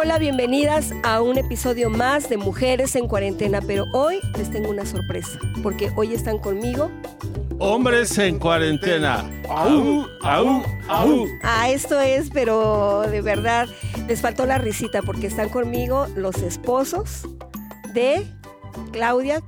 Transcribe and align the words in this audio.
Hola, 0.00 0.20
bienvenidas 0.20 0.92
a 1.02 1.20
un 1.22 1.38
episodio 1.38 1.90
más 1.90 2.28
de 2.28 2.36
Mujeres 2.36 2.94
en 2.94 3.08
Cuarentena, 3.08 3.60
pero 3.60 3.84
hoy 3.92 4.20
les 4.36 4.48
tengo 4.48 4.70
una 4.70 4.86
sorpresa, 4.86 5.40
porque 5.60 5.90
hoy 5.96 6.14
están 6.14 6.38
conmigo. 6.38 6.88
Hombres 7.58 8.16
en 8.18 8.38
cuarentena. 8.38 9.28
Au, 9.48 10.06
au, 10.22 10.62
au. 10.86 11.26
Ah, 11.42 11.68
esto 11.68 11.98
es, 11.98 12.30
pero 12.30 13.02
de 13.10 13.22
verdad, 13.22 13.66
les 14.06 14.20
faltó 14.20 14.46
la 14.46 14.58
risita 14.58 15.02
porque 15.02 15.26
están 15.26 15.48
conmigo 15.48 16.06
los 16.14 16.36
esposos 16.42 17.22
de 17.92 18.24
Claudia, 18.92 19.42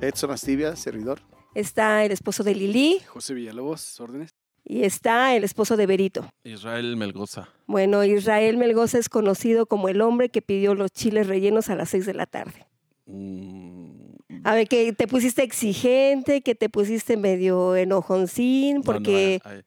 Edson 0.00 0.32
Astivia, 0.32 0.74
servidor. 0.74 1.20
está 1.54 2.04
el 2.04 2.10
esposo 2.10 2.42
de 2.42 2.56
Lili 2.56 3.00
José 3.06 3.34
Villalobos, 3.34 4.00
órdenes. 4.00 4.34
Y 4.68 4.82
está 4.82 5.36
el 5.36 5.44
esposo 5.44 5.76
de 5.76 5.86
Berito. 5.86 6.28
Israel 6.42 6.96
Melgoza. 6.96 7.48
Bueno, 7.66 8.02
Israel 8.04 8.56
Melgoza 8.56 8.98
es 8.98 9.08
conocido 9.08 9.66
como 9.66 9.88
el 9.88 10.00
hombre 10.00 10.28
que 10.28 10.42
pidió 10.42 10.74
los 10.74 10.90
chiles 10.90 11.28
rellenos 11.28 11.70
a 11.70 11.76
las 11.76 11.90
6 11.90 12.04
de 12.04 12.14
la 12.14 12.26
tarde. 12.26 12.66
Mm, 13.06 14.16
A 14.42 14.54
ver, 14.54 14.66
que 14.66 14.92
te 14.92 15.06
pusiste 15.06 15.44
exigente, 15.44 16.42
que 16.42 16.56
te 16.56 16.68
pusiste 16.68 17.16
medio 17.16 17.76
enojoncín, 17.76 18.78
no, 18.78 18.82
porque... 18.82 19.40
no, 19.44 19.50
ay, 19.50 19.62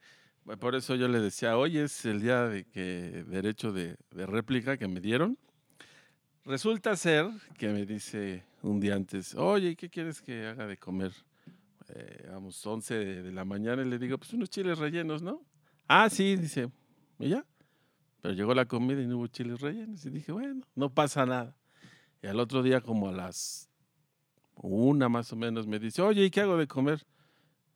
ay, 0.47 0.55
por 0.57 0.75
eso 0.75 0.95
yo 0.95 1.07
le 1.07 1.19
decía, 1.21 1.57
hoy 1.57 1.77
es 1.77 2.03
el 2.05 2.21
día 2.21 2.43
de 2.43 2.65
que 2.65 3.23
derecho 3.27 3.71
de, 3.71 3.95
de 4.11 4.25
réplica 4.25 4.77
que 4.77 4.87
me 4.89 4.99
dieron. 4.99 5.37
Resulta 6.43 6.95
ser 6.97 7.27
que 7.57 7.69
me 7.69 7.85
dice 7.85 8.43
un 8.63 8.79
día 8.79 8.95
antes, 8.95 9.33
oye, 9.35 9.75
¿qué 9.77 9.89
quieres 9.89 10.21
que 10.21 10.47
haga 10.47 10.67
de 10.67 10.77
comer? 10.77 11.13
Eh, 11.95 12.27
vamos, 12.31 12.65
11 12.65 12.93
de, 12.95 13.23
de 13.23 13.31
la 13.31 13.45
mañana 13.45 13.81
y 13.81 13.85
le 13.85 13.97
digo, 13.99 14.17
pues 14.17 14.31
unos 14.33 14.49
chiles 14.49 14.77
rellenos, 14.77 15.21
¿no? 15.21 15.41
Ah, 15.87 16.09
sí, 16.09 16.35
dice, 16.35 16.69
¿y 17.17 17.29
ya? 17.29 17.45
Pero 18.21 18.33
llegó 18.33 18.53
la 18.53 18.65
comida 18.65 19.01
y 19.01 19.07
no 19.07 19.17
hubo 19.17 19.27
chiles 19.27 19.59
rellenos. 19.61 20.05
Y 20.05 20.09
dije, 20.09 20.31
bueno, 20.31 20.61
no 20.75 20.93
pasa 20.93 21.25
nada. 21.25 21.55
Y 22.21 22.27
al 22.27 22.39
otro 22.39 22.61
día, 22.61 22.81
como 22.81 23.07
a 23.09 23.11
las 23.11 23.69
una 24.55 25.07
más 25.09 25.31
o 25.31 25.35
menos, 25.35 25.67
me 25.67 25.79
dice, 25.79 26.01
oye, 26.01 26.25
¿y 26.25 26.29
qué 26.29 26.41
hago 26.41 26.57
de 26.57 26.67
comer? 26.67 27.05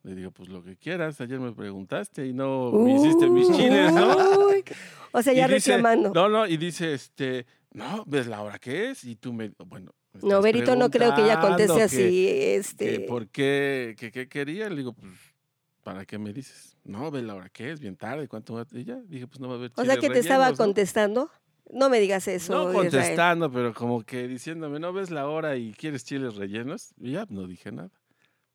Le 0.04 0.16
digo, 0.16 0.32
pues 0.32 0.50
lo 0.50 0.62
que 0.62 0.76
quieras. 0.76 1.22
Ayer 1.22 1.40
me 1.40 1.54
preguntaste 1.54 2.28
y 2.28 2.34
no 2.34 2.72
me 2.74 2.94
hiciste 2.96 3.30
mis 3.30 3.50
chiles, 3.52 3.94
¿no? 3.94 4.48
Uy, 4.48 4.64
O 5.14 5.22
sea, 5.22 5.34
ya 5.34 5.48
Y 5.50 5.54
dice- 5.54 5.72
reclamando. 5.78 6.12
No, 6.14 6.28
no, 6.28 6.46
y 6.46 6.58
dice, 6.58 6.94
este, 6.94 7.46
no, 7.72 8.04
¿ves 8.06 8.28
la 8.28 8.42
hora 8.42 8.60
que 8.60 8.90
es? 8.92 9.06
Y 9.06 9.16
tú 9.16 9.32
me, 9.32 9.54
bueno. 9.66 9.92
Me 10.14 10.30
No, 10.30 10.42
Berito 10.42 10.76
no 10.76 10.90
creo 10.90 11.16
que 11.16 11.24
ella 11.24 11.40
conteste 11.40 11.82
así. 11.82 11.98
que- 11.98 12.56
este, 12.56 13.00
que 13.00 13.00
¿Por 13.02 13.28
qué? 13.30 13.96
¿Qué, 13.98 14.12
qué 14.12 14.28
quería? 14.28 14.70
Le 14.70 14.78
digo, 14.78 14.94
pues, 14.94 15.12
¿para 15.84 16.06
qué 16.06 16.18
me 16.18 16.34
dices? 16.34 16.78
No, 16.84 17.10
ve 17.12 17.22
la 17.22 17.36
hora 17.36 17.50
que 17.50 17.72
es, 17.72 17.80
bien 17.80 17.96
tarde, 17.96 18.28
¿cuánto 18.28 18.54
va? 18.54 18.66
Y 18.72 18.84
ya, 18.84 19.02
dije, 19.08 19.28
pues 19.28 19.40
no 19.40 19.48
va 19.48 19.56
a 19.56 19.58
haber 19.58 19.72
o 19.76 19.86
sea, 19.86 19.98
que 19.98 20.10
te 20.10 20.20
estaba 20.20 20.54
contestando. 20.54 21.30
No 21.72 21.90
me 21.90 22.00
digas 22.00 22.28
eso, 22.28 22.54
No 22.54 22.70
Israel. 22.70 22.90
contestando, 22.92 23.52
pero 23.52 23.74
como 23.74 24.04
que 24.04 24.28
diciéndome, 24.28 24.80
¿no 24.80 24.92
ves 24.94 25.10
la 25.12 25.28
hora 25.28 25.56
y 25.56 25.74
quieres 25.74 26.04
chiles 26.04 26.36
rellenos? 26.36 26.94
Y 27.00 27.12
ya, 27.14 27.26
no 27.30 27.48
dije 27.48 27.72
nada. 27.72 27.90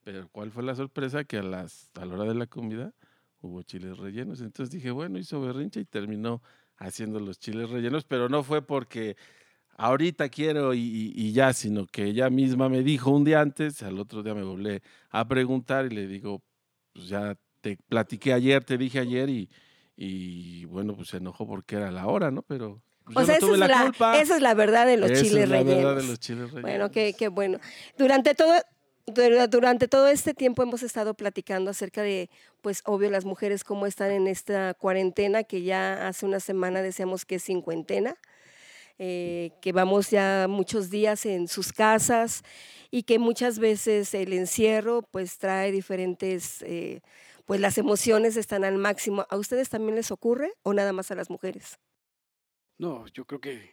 Pero 0.04 0.28
¿cuál 0.30 0.50
fue 0.52 0.62
la 0.62 0.74
sorpresa? 0.74 1.24
Que 1.24 1.38
a, 1.38 1.42
las, 1.42 1.90
a 1.94 2.04
la 2.04 2.14
hora 2.14 2.24
de 2.24 2.34
la 2.34 2.46
comida 2.46 2.92
hubo 3.40 3.62
chiles 3.62 3.96
rellenos. 3.98 4.40
Entonces 4.40 4.70
dije, 4.70 4.90
bueno, 4.90 5.18
hizo 5.18 5.40
berrinche 5.40 5.80
y 5.80 5.84
terminó 5.84 6.42
haciendo 6.76 7.18
los 7.18 7.38
chiles 7.38 7.70
rellenos, 7.70 8.04
pero 8.04 8.28
no 8.28 8.42
fue 8.42 8.62
porque 8.62 9.16
ahorita 9.78 10.28
quiero 10.28 10.74
y, 10.74 10.80
y- 10.80 11.12
y 11.16 11.32
ya, 11.32 11.52
sino 11.54 11.86
que 11.86 12.04
ella 12.04 12.28
misma 12.28 12.68
me 12.68 12.82
dijo 12.82 13.10
un 13.10 13.24
día 13.24 13.40
antes, 13.40 13.82
al 13.82 13.98
otro 13.98 14.22
día 14.22 14.34
me 14.34 14.42
volví 14.42 14.80
a 15.10 15.26
preguntar 15.26 15.86
y 15.86 15.94
le 15.94 16.06
digo, 16.06 16.42
pues 16.92 17.08
ya 17.08 17.36
te 17.62 17.78
platiqué 17.88 18.32
ayer, 18.34 18.62
te 18.64 18.76
dije 18.76 18.98
ayer 18.98 19.30
y, 19.30 19.48
y 19.96 20.64
bueno, 20.66 20.94
pues 20.94 21.08
se 21.08 21.16
enojó 21.16 21.46
porque 21.46 21.76
era 21.76 21.90
la 21.90 22.06
hora, 22.06 22.30
¿no? 22.30 22.42
Pero 22.42 22.82
pues, 23.04 23.16
O 23.16 23.20
yo 23.20 23.26
sea, 23.26 23.38
no 23.40 23.46
esa, 23.46 23.52
es 23.54 23.58
la 23.58 23.66
la, 23.98 24.18
esa 24.20 24.36
es 24.36 24.42
la 24.42 24.54
verdad 24.54 24.86
de 24.86 24.96
los 24.96 25.10
Esa 25.10 25.22
chiles 25.24 25.44
es 25.44 25.48
la 25.48 25.56
rellenos. 25.58 25.76
verdad 25.84 25.96
de 26.02 26.08
los 26.08 26.18
chiles 26.20 26.50
rellenos. 26.50 26.62
Bueno, 26.62 26.90
qué, 26.90 27.14
qué 27.18 27.28
bueno. 27.28 27.58
Durante 27.96 28.34
todo, 28.34 28.52
dura- 29.06 29.46
durante 29.46 29.88
todo 29.88 30.08
este 30.08 30.34
tiempo 30.34 30.62
hemos 30.62 30.82
estado 30.82 31.14
platicando 31.14 31.70
acerca 31.70 32.02
de, 32.02 32.28
pues 32.62 32.82
obvio, 32.84 33.10
las 33.10 33.24
mujeres 33.24 33.64
cómo 33.64 33.86
están 33.86 34.10
en 34.10 34.26
esta 34.26 34.74
cuarentena, 34.74 35.44
que 35.44 35.62
ya 35.62 36.06
hace 36.08 36.26
una 36.26 36.40
semana 36.40 36.82
decíamos 36.82 37.24
que 37.24 37.36
es 37.36 37.44
cincuentena, 37.44 38.16
eh, 38.98 39.52
que 39.62 39.72
vamos 39.72 40.10
ya 40.10 40.46
muchos 40.48 40.90
días 40.90 41.26
en 41.26 41.48
sus 41.48 41.72
casas 41.72 42.42
y 42.90 43.02
que 43.04 43.18
muchas 43.18 43.58
veces 43.58 44.14
el 44.14 44.32
encierro 44.32 45.02
pues 45.02 45.38
trae 45.38 45.72
diferentes, 45.72 46.62
eh, 46.62 47.00
pues 47.46 47.60
las 47.60 47.78
emociones 47.78 48.36
están 48.36 48.64
al 48.64 48.78
máximo. 48.78 49.26
¿A 49.30 49.36
ustedes 49.36 49.68
también 49.68 49.96
les 49.96 50.10
ocurre 50.10 50.52
o 50.62 50.74
nada 50.74 50.92
más 50.92 51.10
a 51.10 51.14
las 51.14 51.30
mujeres? 51.30 51.78
No, 52.78 53.06
yo 53.08 53.24
creo 53.24 53.40
que, 53.40 53.70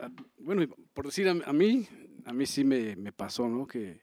a- 0.00 0.10
bueno, 0.38 0.66
por 0.92 1.06
decir 1.06 1.28
a, 1.28 1.32
a 1.32 1.52
mí, 1.52 1.86
a 2.24 2.32
mí 2.32 2.46
sí 2.46 2.64
me, 2.64 2.96
me 2.96 3.12
pasó, 3.12 3.48
¿no? 3.48 3.66
Que 3.66 4.00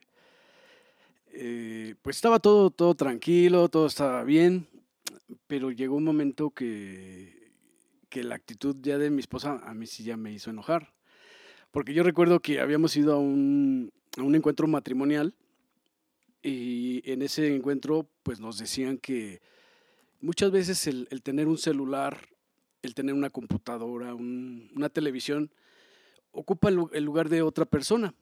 eh, 1.27 1.95
pues 2.01 2.17
estaba 2.17 2.39
todo, 2.39 2.69
todo 2.69 2.95
tranquilo, 2.95 3.69
todo 3.69 3.87
estaba 3.87 4.23
bien, 4.23 4.67
pero 5.47 5.71
llegó 5.71 5.95
un 5.95 6.03
momento 6.03 6.51
que, 6.51 7.42
que 8.13 8.23
la 8.23 8.35
actitud 8.35 8.75
ya 8.79 8.99
de 8.99 9.09
mi 9.09 9.21
esposa 9.21 9.59
a 9.63 9.73
mí 9.73 9.87
sí 9.87 10.03
ya 10.03 10.17
me 10.17 10.31
hizo 10.31 10.51
enojar. 10.51 10.93
Porque 11.71 11.95
yo 11.95 12.03
recuerdo 12.03 12.39
que 12.39 12.59
habíamos 12.59 12.95
ido 12.95 13.13
a 13.13 13.17
un, 13.17 13.91
a 14.17 14.21
un 14.21 14.35
encuentro 14.35 14.67
matrimonial 14.67 15.33
y 16.43 17.01
en 17.11 17.23
ese 17.23 17.55
encuentro 17.55 18.07
pues 18.21 18.39
nos 18.39 18.59
decían 18.59 18.99
que 18.99 19.41
muchas 20.21 20.51
veces 20.51 20.85
el, 20.85 21.07
el 21.09 21.23
tener 21.23 21.47
un 21.47 21.57
celular, 21.57 22.27
el 22.83 22.93
tener 22.93 23.15
una 23.15 23.31
computadora, 23.31 24.13
un- 24.13 24.69
una 24.75 24.89
televisión, 24.89 25.49
ocupa 26.31 26.69
el, 26.69 26.79
el 26.93 27.03
lugar 27.03 27.29
de 27.29 27.41
otra 27.41 27.65
persona. 27.65 28.13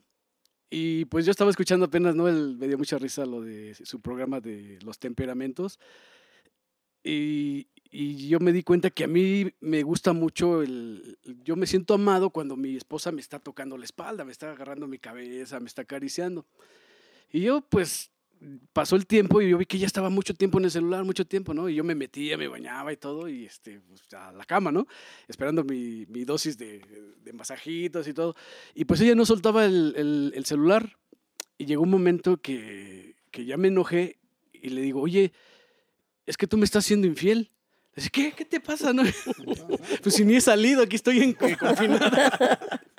Y 0.70 1.04
pues 1.06 1.26
yo 1.26 1.32
estaba 1.32 1.50
escuchando 1.50 1.86
apenas, 1.88 2.16
¿no? 2.16 2.30
El- 2.30 2.56
me 2.58 2.68
dio 2.70 2.78
mucha 2.78 2.98
risa 2.98 3.26
lo 3.26 3.42
de 3.42 3.76
su 3.76 4.00
programa 4.00 4.40
de 4.40 4.80
los 4.84 5.00
temperamentos. 5.00 5.78
Y, 7.04 7.68
y 7.92 8.30
yo 8.30 8.40
me 8.40 8.54
di 8.54 8.64
cuenta 8.64 8.90
que 8.90 9.04
a 9.04 9.08
mí 9.08 9.52
me 9.60 9.84
gusta 9.84 10.14
mucho 10.14 10.62
el... 10.62 11.18
Yo 11.44 11.56
me 11.58 11.68
siento 11.68 11.94
amado 11.94 12.30
cuando 12.30 12.56
mi 12.56 12.76
esposa 12.78 13.12
me 13.12 13.20
está 13.20 13.40
tocando 13.40 13.78
la 13.78 13.84
espalda, 13.86 14.24
me 14.24 14.32
está 14.32 14.52
agarrando 14.52 14.88
mi 14.88 14.98
cabeza, 14.98 15.60
me 15.60 15.68
está 15.68 15.82
acariciando. 15.82 16.46
Y 17.34 17.42
yo 17.42 17.62
pues 17.62 18.10
pasó 18.74 18.96
el 18.96 19.06
tiempo 19.06 19.42
y 19.42 19.50
yo 19.50 19.58
vi 19.58 19.66
que 19.66 19.78
ya 19.78 19.86
estaba 19.86 20.10
mucho 20.10 20.34
tiempo 20.34 20.58
en 20.58 20.66
el 20.66 20.72
celular, 20.72 21.04
mucho 21.04 21.26
tiempo, 21.26 21.54
¿no? 21.54 21.70
Y 21.70 21.76
yo 21.76 21.84
me 21.84 21.94
metía, 21.94 22.38
me 22.38 22.48
bañaba 22.48 22.92
y 22.92 22.98
todo, 22.98 23.28
y 23.30 23.46
este, 23.46 23.82
pues, 23.82 24.02
a 24.14 24.32
la 24.32 24.46
cama, 24.46 24.72
¿no? 24.72 24.88
Esperando 25.28 25.64
mi, 25.64 26.06
mi 26.08 26.24
dosis 26.26 26.58
de, 26.58 26.82
de 27.24 27.34
masajitos 27.34 28.08
y 28.08 28.14
todo. 28.14 28.36
Y 28.74 28.86
pues 28.86 29.02
ella 29.02 29.16
no 29.16 29.26
soltaba 29.26 29.66
el, 29.66 29.94
el- 29.98 30.34
el 30.36 30.46
celular. 30.46 30.98
Y 31.58 31.66
llegó 31.66 31.84
un 31.84 31.92
momento 31.92 32.38
que, 32.38 33.16
que 33.30 33.46
ya 33.46 33.58
me 33.58 33.68
enojé 33.68 34.18
y 34.54 34.70
le 34.70 34.82
digo, 34.82 35.02
oye, 35.02 35.32
es 36.26 36.38
que 36.38 36.48
tú 36.48 36.58
me 36.58 36.66
estás 36.66 36.86
siendo 36.86 37.06
infiel. 37.06 37.52
¿Qué? 38.12 38.32
¿Qué 38.32 38.46
te 38.46 38.60
pasa? 38.60 38.94
No? 38.94 39.04
pues 40.04 40.16
si 40.16 40.26
ni 40.26 40.36
he 40.36 40.42
salido, 40.42 40.84
aquí 40.84 40.96
estoy 40.96 41.22
en, 41.22 41.34
confinada. 41.34 42.60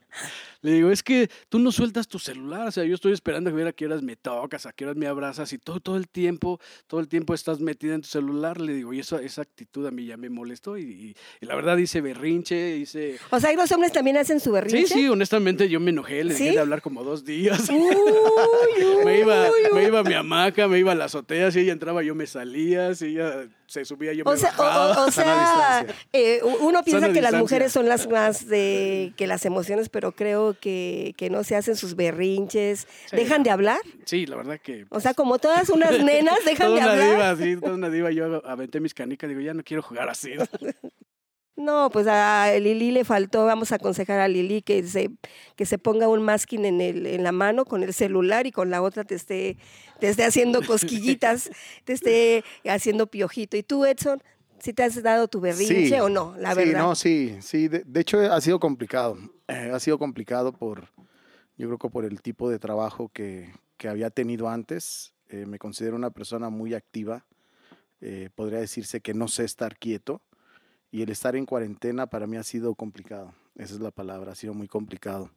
Le 0.64 0.74
digo, 0.74 0.90
es 0.92 1.02
que 1.02 1.28
tú 1.48 1.58
no 1.58 1.72
sueltas 1.72 2.06
tu 2.06 2.20
celular, 2.20 2.68
o 2.68 2.70
sea, 2.70 2.84
yo 2.84 2.94
estoy 2.94 3.12
esperando 3.12 3.50
a 3.50 3.52
ver 3.52 3.66
a 3.66 3.72
qué 3.72 3.86
horas 3.86 4.00
me 4.00 4.14
tocas, 4.14 4.64
a 4.64 4.72
qué 4.72 4.84
horas 4.84 4.96
me 4.96 5.08
abrazas 5.08 5.52
y 5.52 5.58
todo, 5.58 5.80
todo 5.80 5.96
el 5.96 6.06
tiempo, 6.08 6.60
todo 6.86 7.00
el 7.00 7.08
tiempo 7.08 7.34
estás 7.34 7.58
metida 7.58 7.96
en 7.96 8.02
tu 8.02 8.06
celular. 8.08 8.60
Le 8.60 8.72
digo, 8.74 8.92
y 8.92 9.00
eso, 9.00 9.18
esa 9.18 9.42
actitud 9.42 9.84
a 9.86 9.90
mí 9.90 10.06
ya 10.06 10.16
me 10.16 10.30
molestó 10.30 10.78
y, 10.78 10.82
y- 10.82 11.16
y 11.40 11.46
la 11.46 11.56
verdad 11.56 11.76
hice 11.78 12.00
berrinche, 12.00 12.76
hice... 12.76 13.18
O 13.30 13.40
sea, 13.40 13.52
¿y 13.52 13.56
los 13.56 13.72
hombres 13.72 13.90
también 13.90 14.16
hacen 14.18 14.38
su 14.38 14.52
berrinche? 14.52 14.86
Sí, 14.86 15.00
sí, 15.00 15.08
honestamente 15.08 15.68
yo 15.68 15.80
me 15.80 15.90
enojé, 15.90 16.22
le 16.22 16.34
dejé 16.34 16.50
¿Sí? 16.50 16.54
de 16.54 16.60
hablar 16.60 16.80
como 16.80 17.02
dos 17.02 17.24
días. 17.24 17.68
Uy, 17.68 17.76
uy, 17.80 18.96
me, 19.04 19.18
iba, 19.18 19.48
uy, 19.50 19.74
me 19.74 19.84
iba 19.88 19.98
a 19.98 20.04
mi 20.04 20.14
hamaca, 20.14 20.68
me 20.68 20.78
iba 20.78 20.92
a 20.92 20.94
la 20.94 21.06
azotea, 21.06 21.50
si 21.50 21.58
ella 21.58 21.72
entraba 21.72 22.04
yo 22.04 22.14
me 22.14 22.28
salía, 22.28 22.94
si 22.94 23.06
ella 23.06 23.48
se 23.72 23.86
subía 23.86 24.12
yo 24.12 24.24
me 24.24 24.30
O 24.32 24.36
sea, 24.36 24.52
o- 24.58 24.62
bajaba. 24.62 25.04
o- 25.04 25.06
o 25.06 25.10
sea, 25.10 25.86
eh, 26.12 26.40
uno 26.60 26.82
piensa 26.84 27.00
Sana 27.06 27.14
que 27.14 27.22
las 27.22 27.32
mujeres 27.34 27.72
son 27.72 27.88
las 27.88 28.06
más 28.06 28.46
de 28.46 29.14
que 29.16 29.26
las 29.26 29.46
emociones, 29.46 29.88
pero 29.88 30.12
creo 30.12 30.54
que, 30.60 31.14
que 31.16 31.30
no 31.30 31.42
se 31.42 31.56
hacen 31.56 31.74
sus 31.76 31.96
berrinches. 31.96 32.86
Sí. 33.08 33.16
¿Dejan 33.16 33.42
de 33.42 33.50
hablar? 33.50 33.80
Sí, 34.04 34.26
la 34.26 34.36
verdad 34.36 34.60
que... 34.62 34.84
O 34.90 35.00
sea, 35.00 35.14
como 35.14 35.38
todas 35.38 35.70
unas 35.70 35.98
nenas 36.04 36.36
dejan 36.44 36.66
toda 36.68 36.80
de 36.80 36.82
una 36.82 36.92
hablar. 36.92 37.36
diva, 37.38 37.46
sí, 37.54 37.56
toda 37.60 37.74
una 37.74 37.88
diva. 37.88 38.10
Yo 38.10 38.46
aventé 38.46 38.78
mis 38.80 38.92
canicas, 38.92 39.28
digo, 39.28 39.40
ya 39.40 39.54
no 39.54 39.62
quiero 39.64 39.82
jugar 39.82 40.08
así. 40.10 40.32
No, 41.54 41.90
pues 41.90 42.06
a 42.08 42.50
Lili 42.58 42.90
le 42.92 43.04
faltó, 43.04 43.44
vamos 43.44 43.72
a 43.72 43.74
aconsejar 43.74 44.20
a 44.20 44.28
Lili 44.28 44.62
que 44.62 44.82
se, 44.84 45.10
que 45.54 45.66
se 45.66 45.76
ponga 45.78 46.08
un 46.08 46.22
masking 46.22 46.64
en, 46.64 46.80
el, 46.80 47.06
en 47.06 47.22
la 47.22 47.32
mano 47.32 47.66
con 47.66 47.82
el 47.82 47.92
celular 47.92 48.46
y 48.46 48.52
con 48.52 48.70
la 48.70 48.80
otra 48.80 49.04
te 49.04 49.14
esté, 49.14 49.58
te 50.00 50.08
esté 50.08 50.24
haciendo 50.24 50.62
cosquillitas, 50.66 51.50
te 51.84 51.92
esté 51.92 52.42
haciendo 52.64 53.06
piojito. 53.06 53.56
¿Y 53.58 53.62
tú, 53.62 53.84
Edson, 53.84 54.22
si 54.60 54.72
te 54.72 54.82
has 54.82 55.02
dado 55.02 55.28
tu 55.28 55.40
berrinche 55.40 55.88
Sí, 55.88 55.94
o 55.94 56.08
no? 56.08 56.34
La 56.38 56.54
sí, 56.54 56.58
verdad. 56.64 56.78
no, 56.78 56.94
sí, 56.94 57.36
sí. 57.42 57.68
De, 57.68 57.82
de 57.84 58.00
hecho, 58.00 58.18
ha 58.32 58.40
sido 58.40 58.58
complicado. 58.58 59.18
Eh, 59.48 59.70
ha 59.74 59.78
sido 59.78 59.98
complicado 59.98 60.52
por, 60.52 60.88
yo 61.58 61.66
creo 61.66 61.78
que 61.78 61.90
por 61.90 62.06
el 62.06 62.22
tipo 62.22 62.48
de 62.48 62.58
trabajo 62.58 63.10
que, 63.12 63.52
que 63.76 63.88
había 63.88 64.08
tenido 64.08 64.48
antes. 64.48 65.12
Eh, 65.28 65.44
me 65.46 65.58
considero 65.58 65.96
una 65.96 66.10
persona 66.10 66.48
muy 66.48 66.72
activa. 66.72 67.26
Eh, 68.00 68.30
podría 68.34 68.58
decirse 68.60 69.00
que 69.02 69.12
no 69.12 69.28
sé 69.28 69.44
estar 69.44 69.76
quieto. 69.76 70.22
Y 70.92 71.02
el 71.02 71.10
estar 71.10 71.34
en 71.34 71.46
cuarentena 71.46 72.06
para 72.06 72.26
mí 72.28 72.36
ha 72.36 72.42
sido 72.44 72.74
complicado. 72.74 73.34
esa 73.56 73.74
es 73.74 73.80
la 73.80 73.90
palabra, 73.90 74.32
ha 74.32 74.34
sido 74.34 74.54
muy 74.54 74.68
complicado. 74.68 75.30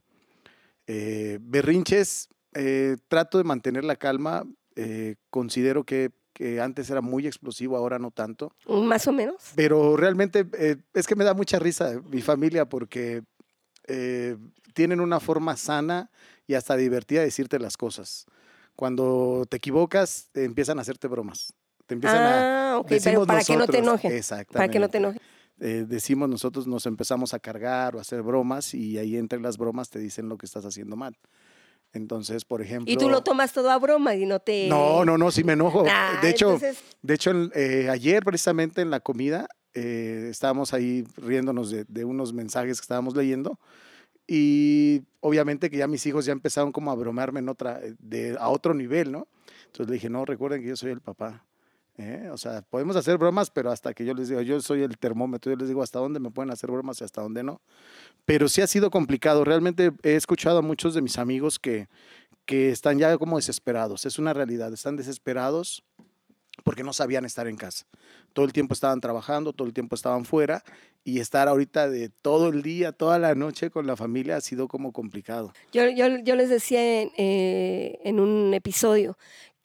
Eh, 0.86 1.38
berrinches, 1.40 2.28
eh, 2.54 2.96
trato 3.08 3.38
de 3.38 3.44
mantener 3.44 3.82
la 3.82 3.96
calma, 3.96 4.44
eh, 4.76 5.16
considero 5.30 5.84
que, 5.84 6.10
que 6.34 6.60
antes 6.60 6.90
era 6.90 7.00
muy 7.00 7.26
explosivo, 7.26 7.76
ahora 7.76 7.98
no 7.98 8.10
tanto. 8.10 8.52
Más 8.68 9.08
o 9.08 9.12
menos. 9.12 9.52
Pero 9.54 9.96
realmente 9.96 10.46
eh, 10.58 10.76
es 10.92 11.06
que 11.06 11.16
me 11.16 11.24
da 11.24 11.32
mucha 11.32 11.58
risa 11.58 12.02
mi 12.10 12.20
familia 12.20 12.68
porque 12.68 13.22
eh, 13.86 14.36
tienen 14.74 15.00
una 15.00 15.20
forma 15.20 15.56
sana 15.56 16.10
y 16.46 16.52
hasta 16.52 16.76
divertida 16.76 17.20
de 17.20 17.26
decirte 17.26 17.58
las 17.58 17.78
cosas. 17.78 18.26
Cuando 18.76 19.46
te 19.48 19.56
equivocas, 19.56 20.28
empiezan 20.34 20.78
a 20.78 20.82
hacerte 20.82 21.08
bromas. 21.08 21.54
Te 21.86 21.94
empiezan 21.94 22.22
a... 22.22 22.72
Ah, 22.72 22.78
ok, 22.78 22.92
pero 23.02 23.24
para 23.24 23.42
que 23.42 23.56
no 23.56 23.66
te 23.66 23.80
nosotros, 23.80 23.82
enojen. 23.82 24.12
Exactamente. 24.12 24.58
Para 24.58 24.68
que 24.68 24.78
no 24.78 24.88
te 24.90 24.98
enojen. 24.98 25.22
Eh, 25.60 25.84
decimos 25.88 26.28
nosotros, 26.28 26.66
nos 26.66 26.84
empezamos 26.86 27.32
a 27.34 27.38
cargar 27.38 27.94
o 27.96 27.98
a 27.98 28.02
hacer 28.02 28.22
bromas 28.22 28.74
y 28.74 28.98
ahí 28.98 29.16
entre 29.16 29.40
las 29.40 29.56
bromas 29.56 29.88
te 29.88 29.98
dicen 29.98 30.28
lo 30.28 30.36
que 30.36 30.46
estás 30.46 30.64
haciendo 30.64 30.96
mal. 30.96 31.16
Entonces, 31.92 32.44
por 32.44 32.60
ejemplo... 32.60 32.92
Y 32.92 32.96
tú 32.98 33.08
lo 33.08 33.22
tomas 33.22 33.52
todo 33.54 33.70
a 33.70 33.78
broma 33.78 34.14
y 34.14 34.26
no 34.26 34.38
te... 34.38 34.68
No, 34.68 35.04
no, 35.04 35.16
no, 35.16 35.30
sí 35.30 35.44
me 35.44 35.54
enojo. 35.54 35.84
Ah, 35.88 36.18
de 36.20 36.28
hecho, 36.30 36.46
entonces- 36.54 36.82
de 37.00 37.14
hecho, 37.14 37.30
eh, 37.54 37.88
ayer 37.90 38.22
precisamente 38.22 38.82
en 38.82 38.90
la 38.90 39.00
comida 39.00 39.48
eh, 39.72 40.28
estábamos 40.30 40.74
ahí 40.74 41.04
riéndonos 41.16 41.70
de, 41.70 41.84
de 41.88 42.04
unos 42.04 42.32
mensajes 42.34 42.78
que 42.78 42.82
estábamos 42.84 43.14
leyendo 43.16 43.58
y 44.26 45.02
obviamente 45.20 45.70
que 45.70 45.76
ya 45.78 45.86
mis 45.86 46.04
hijos 46.06 46.24
ya 46.26 46.32
empezaron 46.32 46.72
como 46.72 46.90
a 46.90 46.94
bromearme 46.94 47.40
en 47.40 47.48
otra, 47.48 47.80
eh, 47.82 47.94
de, 47.98 48.36
a 48.38 48.48
otro 48.48 48.74
nivel, 48.74 49.12
¿no? 49.12 49.28
Entonces 49.66 49.88
le 49.88 49.94
dije, 49.94 50.10
no, 50.10 50.24
recuerden 50.24 50.62
que 50.62 50.68
yo 50.68 50.76
soy 50.76 50.90
el 50.90 51.00
papá. 51.00 51.44
¿Eh? 51.98 52.28
O 52.32 52.36
sea, 52.36 52.62
podemos 52.62 52.96
hacer 52.96 53.18
bromas, 53.18 53.50
pero 53.50 53.70
hasta 53.70 53.94
que 53.94 54.04
yo 54.04 54.14
les 54.14 54.28
digo, 54.28 54.40
yo 54.42 54.60
soy 54.60 54.82
el 54.82 54.98
termómetro, 54.98 55.52
yo 55.52 55.56
les 55.56 55.68
digo 55.68 55.82
hasta 55.82 55.98
dónde 55.98 56.20
me 56.20 56.30
pueden 56.30 56.50
hacer 56.50 56.70
bromas 56.70 57.00
y 57.00 57.04
hasta 57.04 57.22
dónde 57.22 57.42
no. 57.42 57.60
Pero 58.24 58.48
sí 58.48 58.62
ha 58.62 58.66
sido 58.66 58.90
complicado. 58.90 59.44
Realmente 59.44 59.92
he 60.02 60.16
escuchado 60.16 60.58
a 60.58 60.62
muchos 60.62 60.94
de 60.94 61.02
mis 61.02 61.18
amigos 61.18 61.58
que, 61.58 61.88
que 62.44 62.70
están 62.70 62.98
ya 62.98 63.16
como 63.18 63.36
desesperados. 63.36 64.06
Es 64.06 64.18
una 64.18 64.32
realidad, 64.32 64.72
están 64.72 64.96
desesperados 64.96 65.84
porque 66.64 66.82
no 66.82 66.92
sabían 66.92 67.24
estar 67.24 67.46
en 67.46 67.56
casa. 67.56 67.86
Todo 68.32 68.46
el 68.46 68.52
tiempo 68.52 68.74
estaban 68.74 69.00
trabajando, 69.00 69.52
todo 69.52 69.68
el 69.68 69.74
tiempo 69.74 69.94
estaban 69.94 70.24
fuera 70.24 70.62
y 71.04 71.20
estar 71.20 71.48
ahorita 71.48 71.88
de 71.88 72.08
todo 72.08 72.48
el 72.48 72.62
día, 72.62 72.92
toda 72.92 73.18
la 73.18 73.34
noche 73.34 73.70
con 73.70 73.86
la 73.86 73.96
familia 73.96 74.36
ha 74.36 74.40
sido 74.40 74.66
como 74.66 74.92
complicado. 74.92 75.52
Yo, 75.72 75.88
yo, 75.88 76.06
yo 76.18 76.34
les 76.34 76.48
decía 76.48 77.02
en, 77.02 77.10
eh, 77.16 77.98
en 78.04 78.20
un 78.20 78.54
episodio 78.54 79.16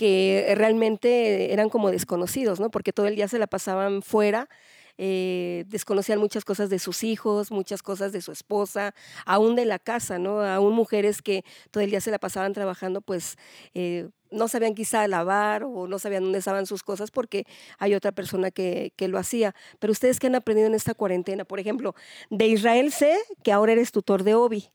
que 0.01 0.55
realmente 0.57 1.53
eran 1.53 1.69
como 1.69 1.91
desconocidos, 1.91 2.59
¿no? 2.59 2.71
Porque 2.71 2.91
todo 2.91 3.05
el 3.05 3.15
día 3.15 3.27
se 3.27 3.37
la 3.37 3.45
pasaban 3.45 4.01
fuera, 4.01 4.49
eh, 4.97 5.63
desconocían 5.67 6.17
muchas 6.17 6.43
cosas 6.43 6.71
de 6.71 6.79
sus 6.79 7.03
hijos, 7.03 7.51
muchas 7.51 7.83
cosas 7.83 8.11
de 8.11 8.19
su 8.21 8.31
esposa, 8.31 8.95
aún 9.27 9.55
de 9.55 9.65
la 9.65 9.77
casa, 9.77 10.17
¿no? 10.17 10.41
Aún 10.41 10.73
mujeres 10.73 11.21
que 11.21 11.45
todo 11.69 11.83
el 11.83 11.91
día 11.91 12.01
se 12.01 12.09
la 12.09 12.17
pasaban 12.17 12.51
trabajando, 12.53 13.01
pues 13.01 13.37
eh, 13.75 14.09
no 14.31 14.47
sabían 14.47 14.73
quizá 14.73 15.07
lavar 15.07 15.65
o 15.65 15.85
no 15.87 15.99
sabían 15.99 16.23
dónde 16.23 16.39
estaban 16.39 16.65
sus 16.65 16.81
cosas 16.81 17.11
porque 17.11 17.45
hay 17.77 17.93
otra 17.93 18.11
persona 18.11 18.49
que, 18.49 18.93
que 18.95 19.07
lo 19.07 19.19
hacía. 19.19 19.53
Pero 19.77 19.91
ustedes 19.91 20.19
que 20.19 20.25
han 20.25 20.33
aprendido 20.33 20.65
en 20.65 20.73
esta 20.73 20.95
cuarentena, 20.95 21.45
por 21.45 21.59
ejemplo, 21.59 21.93
de 22.31 22.47
Israel 22.47 22.91
sé 22.91 23.19
que 23.43 23.51
ahora 23.51 23.73
eres 23.73 23.91
tutor 23.91 24.23
de 24.23 24.33
Obi. 24.33 24.71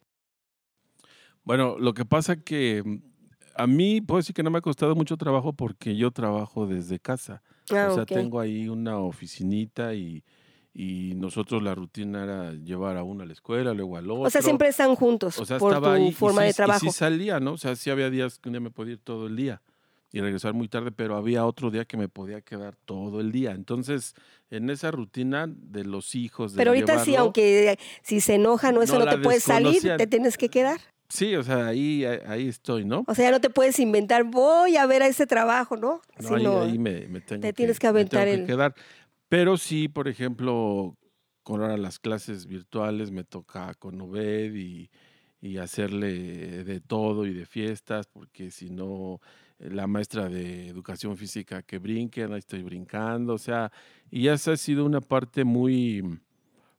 Bueno, 1.43 1.76
lo 1.81 1.94
que 1.94 2.05
pasa 2.05 2.37
que 2.37 2.84
mm, 2.84 3.15
a 3.56 3.67
mí 3.67 4.00
puedo 4.00 4.19
decir 4.19 4.35
que 4.35 4.43
no 4.43 4.50
me 4.50 4.58
ha 4.58 4.62
costado 4.62 4.94
mucho 4.94 5.17
trabajo 5.17 5.53
porque 5.53 5.97
yo 5.97 6.11
trabajo 6.11 6.67
desde 6.67 6.99
casa. 6.99 7.43
Ah, 7.70 7.88
o 7.91 7.94
sea, 7.94 8.06
tengo 8.06 8.38
ahí 8.41 8.69
una 8.69 8.99
oficinita 8.99 9.94
y, 9.94 10.23
y 10.73 11.14
nosotros 11.17 11.62
la 11.62 11.75
rutina 11.75 12.25
era 12.25 12.53
llevar 12.53 12.97
a 12.97 13.03
uno 13.03 13.23
a 13.23 13.26
la 13.26 13.32
escuela, 13.32 13.73
luego 13.75 13.97
al 13.97 14.11
otro. 14.11 14.23
O 14.23 14.31
sea, 14.31 14.43
siempre 14.43 14.69
están 14.69 14.94
juntos 14.94 15.38
O 15.38 15.44
sea, 15.44 15.58
por 15.58 15.73
tu 15.73 15.76
estaba 15.79 15.94
ahí 15.94 16.08
y 16.08 16.12
forma 16.12 16.43
sí- 16.43 16.47
de 16.47 16.50
y 16.50 16.55
trabajo. 16.55 16.79
sí 16.81 16.91
salía, 16.91 17.41
¿no? 17.41 17.53
O 17.55 17.58
sea, 17.58 17.75
sí 17.76 17.91
había 17.91 18.11
días 18.11 18.38
que 18.38 18.49
un 18.49 18.53
día 18.55 18.61
me 18.61 18.70
podía 18.70 18.93
ir 18.94 19.00
todo 19.00 19.26
el 19.26 19.37
día 19.37 19.62
y 20.12 20.20
regresar 20.20 20.55
muy 20.55 20.69
tarde, 20.69 20.93
pero 20.93 21.17
había 21.17 21.44
otro 21.44 21.70
día 21.70 21.85
que 21.85 21.97
me 21.97 22.09
podía 22.09 22.41
quedar 22.41 22.76
todo 22.85 23.20
el 23.20 23.32
día. 23.32 23.50
Entonces, 23.52 24.14
en 24.50 24.70
esa 24.70 24.91
rutina 24.91 25.47
de 25.49 25.85
los 25.85 26.14
hijos, 26.14 26.52
de 26.52 26.59
Pero 26.59 26.70
ahorita 26.70 26.99
sí, 27.05 27.17
aunque 27.17 27.79
si 28.02 28.20
se 28.20 28.35
enoja, 28.37 28.70
no, 28.73 28.82
eso 28.82 28.99
No 28.99 29.05
no, 29.05 29.11
te 29.11 29.19
puedes 29.19 29.43
salir, 29.43 29.82
te 29.82 30.06
tienes 30.06 30.38
que 30.38 30.49
quedar. 30.49 30.81
Sí, 31.08 31.37
o 31.37 31.43
sea, 31.43 31.67
ahí, 31.67 32.05
ahí 32.05 32.49
estoy, 32.49 32.85
¿no? 32.85 33.05
O 33.06 33.14
sea, 33.14 33.26
ya 33.26 33.31
no 33.31 33.41
te 33.41 33.50
puedes 33.50 33.79
inventar, 33.79 34.25
voy 34.25 34.76
a 34.76 34.87
ver 34.87 35.03
a 35.03 35.06
ese 35.06 35.26
trabajo, 35.26 35.76
¿no? 35.76 36.00
No, 36.19 36.35
ahí, 36.37 36.70
ahí 36.70 36.79
me, 36.79 37.06
me 37.08 37.20
tengo 37.20 37.43
te 37.43 37.53
tienes 37.53 37.79
que 37.79 37.87
me 37.87 37.91
aventar 37.91 38.26
que 38.26 38.44
quedar. 38.44 38.75
Pero 39.29 39.56
sí, 39.56 39.88
por 39.88 40.08
ejemplo, 40.08 40.97
con 41.43 41.62
ahora 41.62 41.76
las 41.76 41.99
clases 41.99 42.47
virtuales 42.47 43.11
me 43.11 43.25
toca 43.25 43.75
con 43.75 44.00
Obed 44.00 44.55
y, 44.55 44.91
y 45.41 45.58
hacerle 45.58 46.64
de 46.64 46.81
todo 46.81 47.26
y 47.26 47.32
de 47.32 47.47
fiestas, 47.47 48.06
porque 48.06 48.50
si 48.50 48.70
no, 48.70 49.20
la 49.59 49.87
maestra 49.87 50.29
de 50.29 50.69
educación 50.69 51.17
física 51.17 51.62
que 51.62 51.79
brinque, 51.79 52.25
ahí 52.25 52.38
estoy 52.38 52.62
brincando, 52.62 53.35
o 53.35 53.38
sea, 53.38 53.70
y 54.11 54.29
esa 54.29 54.52
ha 54.52 54.56
sido 54.56 54.85
una 54.85 55.00
parte 55.00 55.44
muy, 55.44 56.20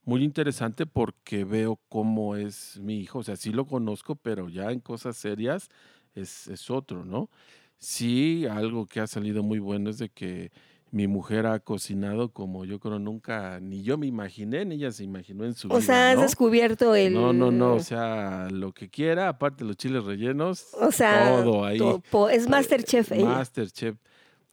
muy 0.07 0.23
interesante 0.23 0.85
porque 0.85 1.43
veo 1.43 1.81
cómo 1.89 2.37
es 2.37 2.79
mi 2.81 2.97
hijo, 3.01 3.19
o 3.19 3.23
sea, 3.23 3.35
sí 3.35 3.51
lo 3.51 3.65
conozco, 3.67 4.15
pero 4.15 4.47
ya 4.47 4.71
en 4.71 4.79
cosas 4.79 5.17
serias 5.17 5.67
es, 6.15 6.47
es 6.47 6.69
otro, 6.71 7.03
¿no? 7.03 7.29
Sí, 7.77 8.45
algo 8.49 8.85
que 8.85 9.01
ha 9.01 9.07
salido 9.07 9.43
muy 9.43 9.59
bueno 9.59 9.89
es 9.89 9.97
de 9.97 10.07
que 10.07 10.51
mi 10.91 11.07
mujer 11.07 11.45
ha 11.45 11.59
cocinado 11.59 12.29
como 12.31 12.63
yo 12.63 12.79
creo 12.79 12.99
nunca, 12.99 13.59
ni 13.59 13.83
yo 13.83 13.97
me 13.97 14.07
imaginé, 14.07 14.63
ni 14.63 14.75
ella 14.75 14.93
se 14.93 15.03
imaginó 15.03 15.43
en 15.43 15.53
su 15.55 15.67
o 15.67 15.71
vida. 15.71 15.81
sea, 15.81 16.09
has 16.11 16.15
¿no? 16.15 16.21
descubierto 16.21 16.95
el... 16.95 17.13
No, 17.13 17.33
no, 17.33 17.51
no, 17.51 17.73
o 17.73 17.79
sea, 17.81 18.47
lo 18.49 18.71
que 18.71 18.87
quiera, 18.89 19.27
aparte 19.27 19.65
los 19.65 19.75
chiles 19.75 20.05
rellenos, 20.05 20.73
O 20.79 20.89
sea, 20.93 21.43
todo 21.43 21.65
ahí. 21.65 21.77
to- 21.79 22.01
po- 22.09 22.29
es 22.29 22.47
Masterchef 22.47 23.11
ella. 23.11 23.25
Masterchef. 23.25 23.97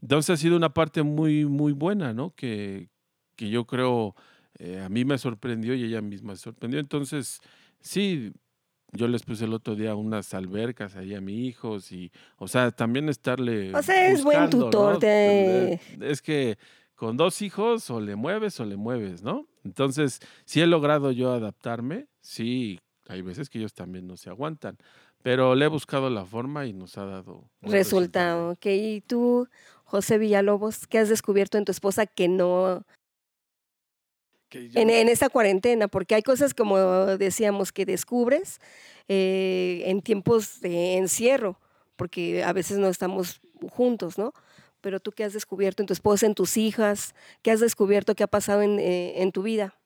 Entonces 0.02 0.30
ha 0.30 0.36
sido 0.36 0.56
una 0.56 0.74
parte 0.74 1.04
muy, 1.04 1.44
muy 1.46 1.72
buena, 1.72 2.12
¿no? 2.12 2.34
Que, 2.34 2.88
que 3.36 3.48
yo 3.48 3.64
creo 3.66 4.16
eh, 4.58 4.80
a 4.80 4.88
mí 4.88 5.04
me 5.04 5.18
sorprendió 5.18 5.74
y 5.74 5.84
ella 5.84 6.00
misma 6.00 6.36
se 6.36 6.42
sorprendió. 6.42 6.80
Entonces, 6.80 7.40
sí, 7.80 8.32
yo 8.92 9.08
les 9.08 9.22
puse 9.22 9.44
el 9.44 9.52
otro 9.52 9.74
día 9.74 9.94
unas 9.94 10.32
albercas 10.34 10.96
ahí 10.96 11.14
a 11.14 11.20
mis 11.20 11.48
hijos 11.48 11.90
y, 11.92 12.12
o 12.36 12.48
sea, 12.48 12.70
también 12.70 13.08
estarle. 13.08 13.74
O 13.74 13.82
sea, 13.82 14.08
es 14.08 14.22
buen 14.22 14.48
tutor, 14.50 14.98
Es 15.02 16.22
que 16.22 16.56
con 16.94 17.16
dos 17.16 17.42
hijos 17.42 17.90
o 17.90 18.00
le 18.00 18.16
mueves 18.16 18.58
o 18.60 18.64
le 18.64 18.76
mueves, 18.76 19.22
¿no? 19.22 19.46
Entonces, 19.64 20.20
sí 20.44 20.60
he 20.60 20.66
logrado 20.66 21.10
yo 21.10 21.32
adaptarme, 21.32 22.06
sí, 22.20 22.80
hay 23.08 23.22
veces 23.22 23.50
que 23.50 23.58
ellos 23.58 23.74
también 23.74 24.06
no 24.06 24.16
se 24.16 24.30
aguantan, 24.30 24.78
pero 25.22 25.54
le 25.54 25.64
he 25.64 25.68
buscado 25.68 26.10
la 26.10 26.24
forma 26.24 26.66
y 26.66 26.72
nos 26.72 26.96
ha 26.98 27.04
dado 27.04 27.50
resultado. 27.62 28.50
Ok, 28.50 28.66
y 28.66 29.00
tú, 29.00 29.48
José 29.84 30.18
Villalobos, 30.18 30.86
¿qué 30.86 30.98
has 30.98 31.08
descubierto 31.08 31.58
en 31.58 31.64
tu 31.64 31.72
esposa 31.72 32.06
que 32.06 32.28
no... 32.28 32.84
En, 34.54 34.90
en 34.90 35.08
esta 35.08 35.28
cuarentena, 35.28 35.88
porque 35.88 36.14
hay 36.14 36.22
cosas 36.22 36.54
como 36.54 36.76
decíamos 37.16 37.72
que 37.72 37.84
descubres 37.84 38.60
eh, 39.08 39.82
en 39.86 40.02
tiempos 40.02 40.60
de 40.60 40.96
encierro, 40.96 41.58
porque 41.96 42.42
a 42.44 42.52
veces 42.52 42.78
no 42.78 42.88
estamos 42.88 43.40
juntos, 43.70 44.18
¿no? 44.18 44.32
Pero 44.80 45.00
tú 45.00 45.12
qué 45.12 45.24
has 45.24 45.32
descubierto 45.32 45.82
en 45.82 45.86
tu 45.86 45.92
esposa, 45.92 46.26
en 46.26 46.34
tus 46.34 46.56
hijas, 46.56 47.14
qué 47.42 47.50
has 47.50 47.60
descubierto, 47.60 48.14
qué 48.14 48.22
ha 48.22 48.28
pasado 48.28 48.62
en, 48.62 48.78
eh, 48.78 49.22
en 49.22 49.32
tu 49.32 49.42
vida. 49.42 49.78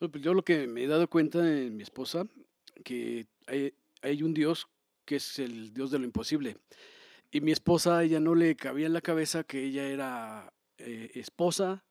Bueno, 0.00 0.12
pues 0.12 0.24
yo 0.24 0.34
lo 0.34 0.42
que 0.42 0.66
me 0.66 0.84
he 0.84 0.86
dado 0.86 1.08
cuenta 1.08 1.38
en 1.38 1.76
mi 1.76 1.82
esposa, 1.82 2.26
que 2.84 3.26
hay, 3.46 3.74
hay 4.02 4.22
un 4.22 4.34
Dios 4.34 4.68
que 5.04 5.16
es 5.16 5.38
el 5.38 5.72
Dios 5.72 5.90
de 5.90 5.98
lo 5.98 6.04
imposible. 6.04 6.56
Y 7.30 7.40
mi 7.40 7.52
esposa, 7.52 8.02
ella 8.02 8.20
no 8.20 8.34
le 8.34 8.56
cabía 8.56 8.86
en 8.86 8.92
la 8.92 9.00
cabeza 9.00 9.44
que 9.44 9.64
ella 9.64 9.86
era 9.86 10.52
eh, 10.78 11.10
esposa, 11.14 11.84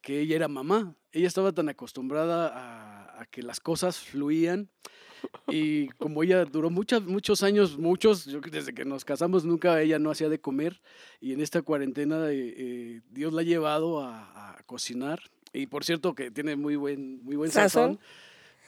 que 0.00 0.20
ella 0.20 0.36
era 0.36 0.48
mamá. 0.48 0.94
Ella 1.12 1.26
estaba 1.26 1.52
tan 1.52 1.68
acostumbrada 1.68 2.48
a, 2.48 3.22
a 3.22 3.26
que 3.26 3.42
las 3.42 3.60
cosas 3.60 3.98
fluían. 3.98 4.68
Y 5.48 5.88
como 5.98 6.22
ella 6.22 6.44
duró 6.46 6.70
muchas, 6.70 7.02
muchos 7.02 7.42
años, 7.42 7.76
muchos, 7.76 8.24
yo 8.24 8.40
desde 8.40 8.72
que 8.72 8.84
nos 8.86 9.04
casamos 9.04 9.44
nunca 9.44 9.80
ella 9.82 9.98
no 9.98 10.10
hacía 10.10 10.28
de 10.28 10.40
comer. 10.40 10.80
Y 11.20 11.32
en 11.32 11.40
esta 11.40 11.60
cuarentena 11.62 12.30
eh, 12.30 12.54
eh, 12.56 13.00
Dios 13.10 13.32
la 13.32 13.42
ha 13.42 13.44
llevado 13.44 14.00
a, 14.02 14.56
a 14.56 14.62
cocinar. 14.62 15.20
Y 15.52 15.66
por 15.66 15.84
cierto 15.84 16.14
que 16.14 16.30
tiene 16.30 16.56
muy 16.56 16.76
buen, 16.76 17.22
muy 17.22 17.36
buen 17.36 17.50
¿Sazón? 17.50 17.98
sazón. 17.98 17.98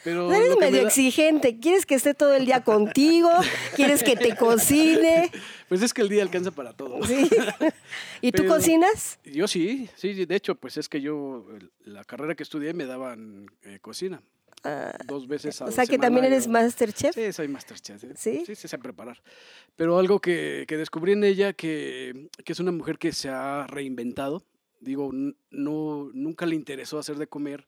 Pero 0.04 0.32
Eres 0.32 0.48
que 0.54 0.60
me 0.60 0.66
medio 0.66 0.82
da- 0.82 0.88
exigente, 0.88 1.58
quieres 1.60 1.86
que 1.86 1.94
esté 1.94 2.12
todo 2.14 2.34
el 2.34 2.44
día 2.46 2.64
contigo, 2.64 3.30
quieres 3.76 4.02
que 4.02 4.16
te 4.16 4.36
cocine. 4.36 5.30
Pues 5.68 5.80
es 5.80 5.94
que 5.94 6.02
el 6.02 6.10
día 6.10 6.22
alcanza 6.22 6.50
para 6.50 6.74
todo. 6.74 7.02
¿sí? 7.06 7.30
¿Y 8.20 8.30
tú 8.32 8.42
Pero- 8.42 8.54
cocinas? 8.56 9.18
Yo 9.24 9.48
sí, 9.48 9.88
sí, 9.96 10.26
de 10.26 10.34
hecho, 10.36 10.54
pues 10.54 10.76
es 10.76 10.86
que 10.88 11.00
yo, 11.00 11.46
la 11.84 12.04
carrera 12.04 12.34
que 12.34 12.42
estudié 12.42 12.74
me 12.74 12.84
daban 12.84 13.46
eh, 13.62 13.78
cocina 13.80 14.20
Ah, 14.64 14.92
dos 15.06 15.26
veces 15.26 15.60
a 15.60 15.64
o 15.64 15.72
sea 15.72 15.86
que 15.86 15.98
también 15.98 16.24
eres 16.26 16.46
Masterchef. 16.46 17.14
Sí, 17.14 17.32
soy 17.32 17.48
Masterchef. 17.48 18.00
¿Sí? 18.16 18.44
Sí, 18.46 18.54
sí 18.54 18.68
sé 18.68 18.78
preparar. 18.78 19.20
Pero 19.74 19.98
algo 19.98 20.20
que, 20.20 20.66
que 20.68 20.76
descubrí 20.76 21.12
en 21.12 21.24
ella, 21.24 21.52
que, 21.54 22.28
que 22.44 22.52
es 22.52 22.60
una 22.60 22.70
mujer 22.70 22.98
que 22.98 23.10
se 23.12 23.28
ha 23.30 23.66
reinventado. 23.66 24.44
Digo, 24.78 25.10
no, 25.12 26.10
nunca 26.12 26.44
le 26.46 26.54
interesó 26.54 26.98
hacer 26.98 27.16
de 27.16 27.26
comer, 27.26 27.66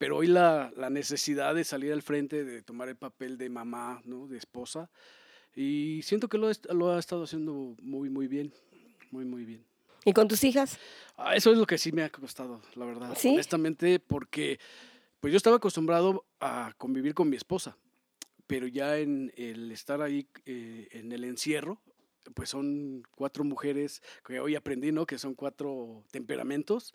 pero 0.00 0.16
hoy 0.16 0.28
la, 0.28 0.72
la 0.78 0.88
necesidad 0.88 1.54
de 1.54 1.62
salir 1.62 1.92
al 1.92 2.00
frente, 2.00 2.42
de 2.42 2.62
tomar 2.62 2.88
el 2.88 2.96
papel 2.96 3.36
de 3.36 3.50
mamá, 3.50 4.00
¿no? 4.06 4.26
De 4.26 4.38
esposa, 4.38 4.88
y 5.54 6.00
siento 6.02 6.26
que 6.26 6.38
lo, 6.38 6.50
lo 6.70 6.94
ha 6.94 6.98
estado 6.98 7.24
haciendo 7.24 7.76
muy, 7.82 8.08
muy 8.08 8.26
bien, 8.26 8.50
muy, 9.10 9.26
muy 9.26 9.44
bien. 9.44 9.62
¿Y 10.06 10.14
con 10.14 10.26
tus 10.26 10.42
hijas? 10.42 10.78
Ah, 11.18 11.36
Eso 11.36 11.52
es 11.52 11.58
lo 11.58 11.66
que 11.66 11.76
sí 11.76 11.92
me 11.92 12.02
ha 12.02 12.08
costado, 12.08 12.62
la 12.76 12.86
verdad. 12.86 13.14
¿Sí? 13.14 13.28
Honestamente, 13.28 14.00
porque 14.00 14.58
pues 15.20 15.34
yo 15.34 15.36
estaba 15.36 15.56
acostumbrado 15.56 16.24
a 16.40 16.72
convivir 16.78 17.12
con 17.12 17.28
mi 17.28 17.36
esposa, 17.36 17.76
pero 18.46 18.66
ya 18.66 18.96
en 18.96 19.34
el 19.36 19.70
estar 19.70 20.00
ahí 20.00 20.26
eh, 20.46 20.88
en 20.92 21.12
el 21.12 21.24
encierro, 21.24 21.78
pues 22.32 22.48
son 22.48 23.02
cuatro 23.14 23.44
mujeres 23.44 24.02
que 24.26 24.40
hoy 24.40 24.54
aprendí, 24.54 24.92
¿no? 24.92 25.04
Que 25.04 25.18
son 25.18 25.34
cuatro 25.34 26.04
temperamentos. 26.10 26.94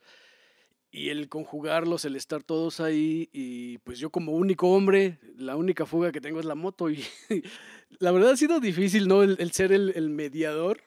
Y 0.96 1.10
el 1.10 1.28
conjugarlos, 1.28 2.06
el 2.06 2.16
estar 2.16 2.42
todos 2.42 2.80
ahí, 2.80 3.28
y 3.34 3.80
pues 3.80 4.00
yo 4.00 4.10
como 4.12 4.32
único 4.32 4.70
hombre, 4.72 5.20
la 5.36 5.58
única 5.58 5.86
fuga 5.86 6.14
que 6.14 6.22
tengo 6.22 6.40
es 6.40 6.46
la 6.46 6.56
moto. 6.56 6.90
Y 6.90 7.04
la 8.00 8.12
verdad 8.12 8.32
ha 8.32 8.38
sido 8.38 8.62
difícil, 8.62 9.10
¿no? 9.10 9.22
El, 9.22 9.52
ser 9.52 9.74
el, 9.74 10.10
mediador. 10.10 10.80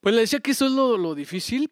Pues 0.00 0.14
le 0.14 0.22
decía 0.22 0.40
que 0.40 0.52
eso 0.52 0.64
es 0.64 0.72
lo, 0.72 0.96
lo 0.96 1.14
difícil, 1.14 1.70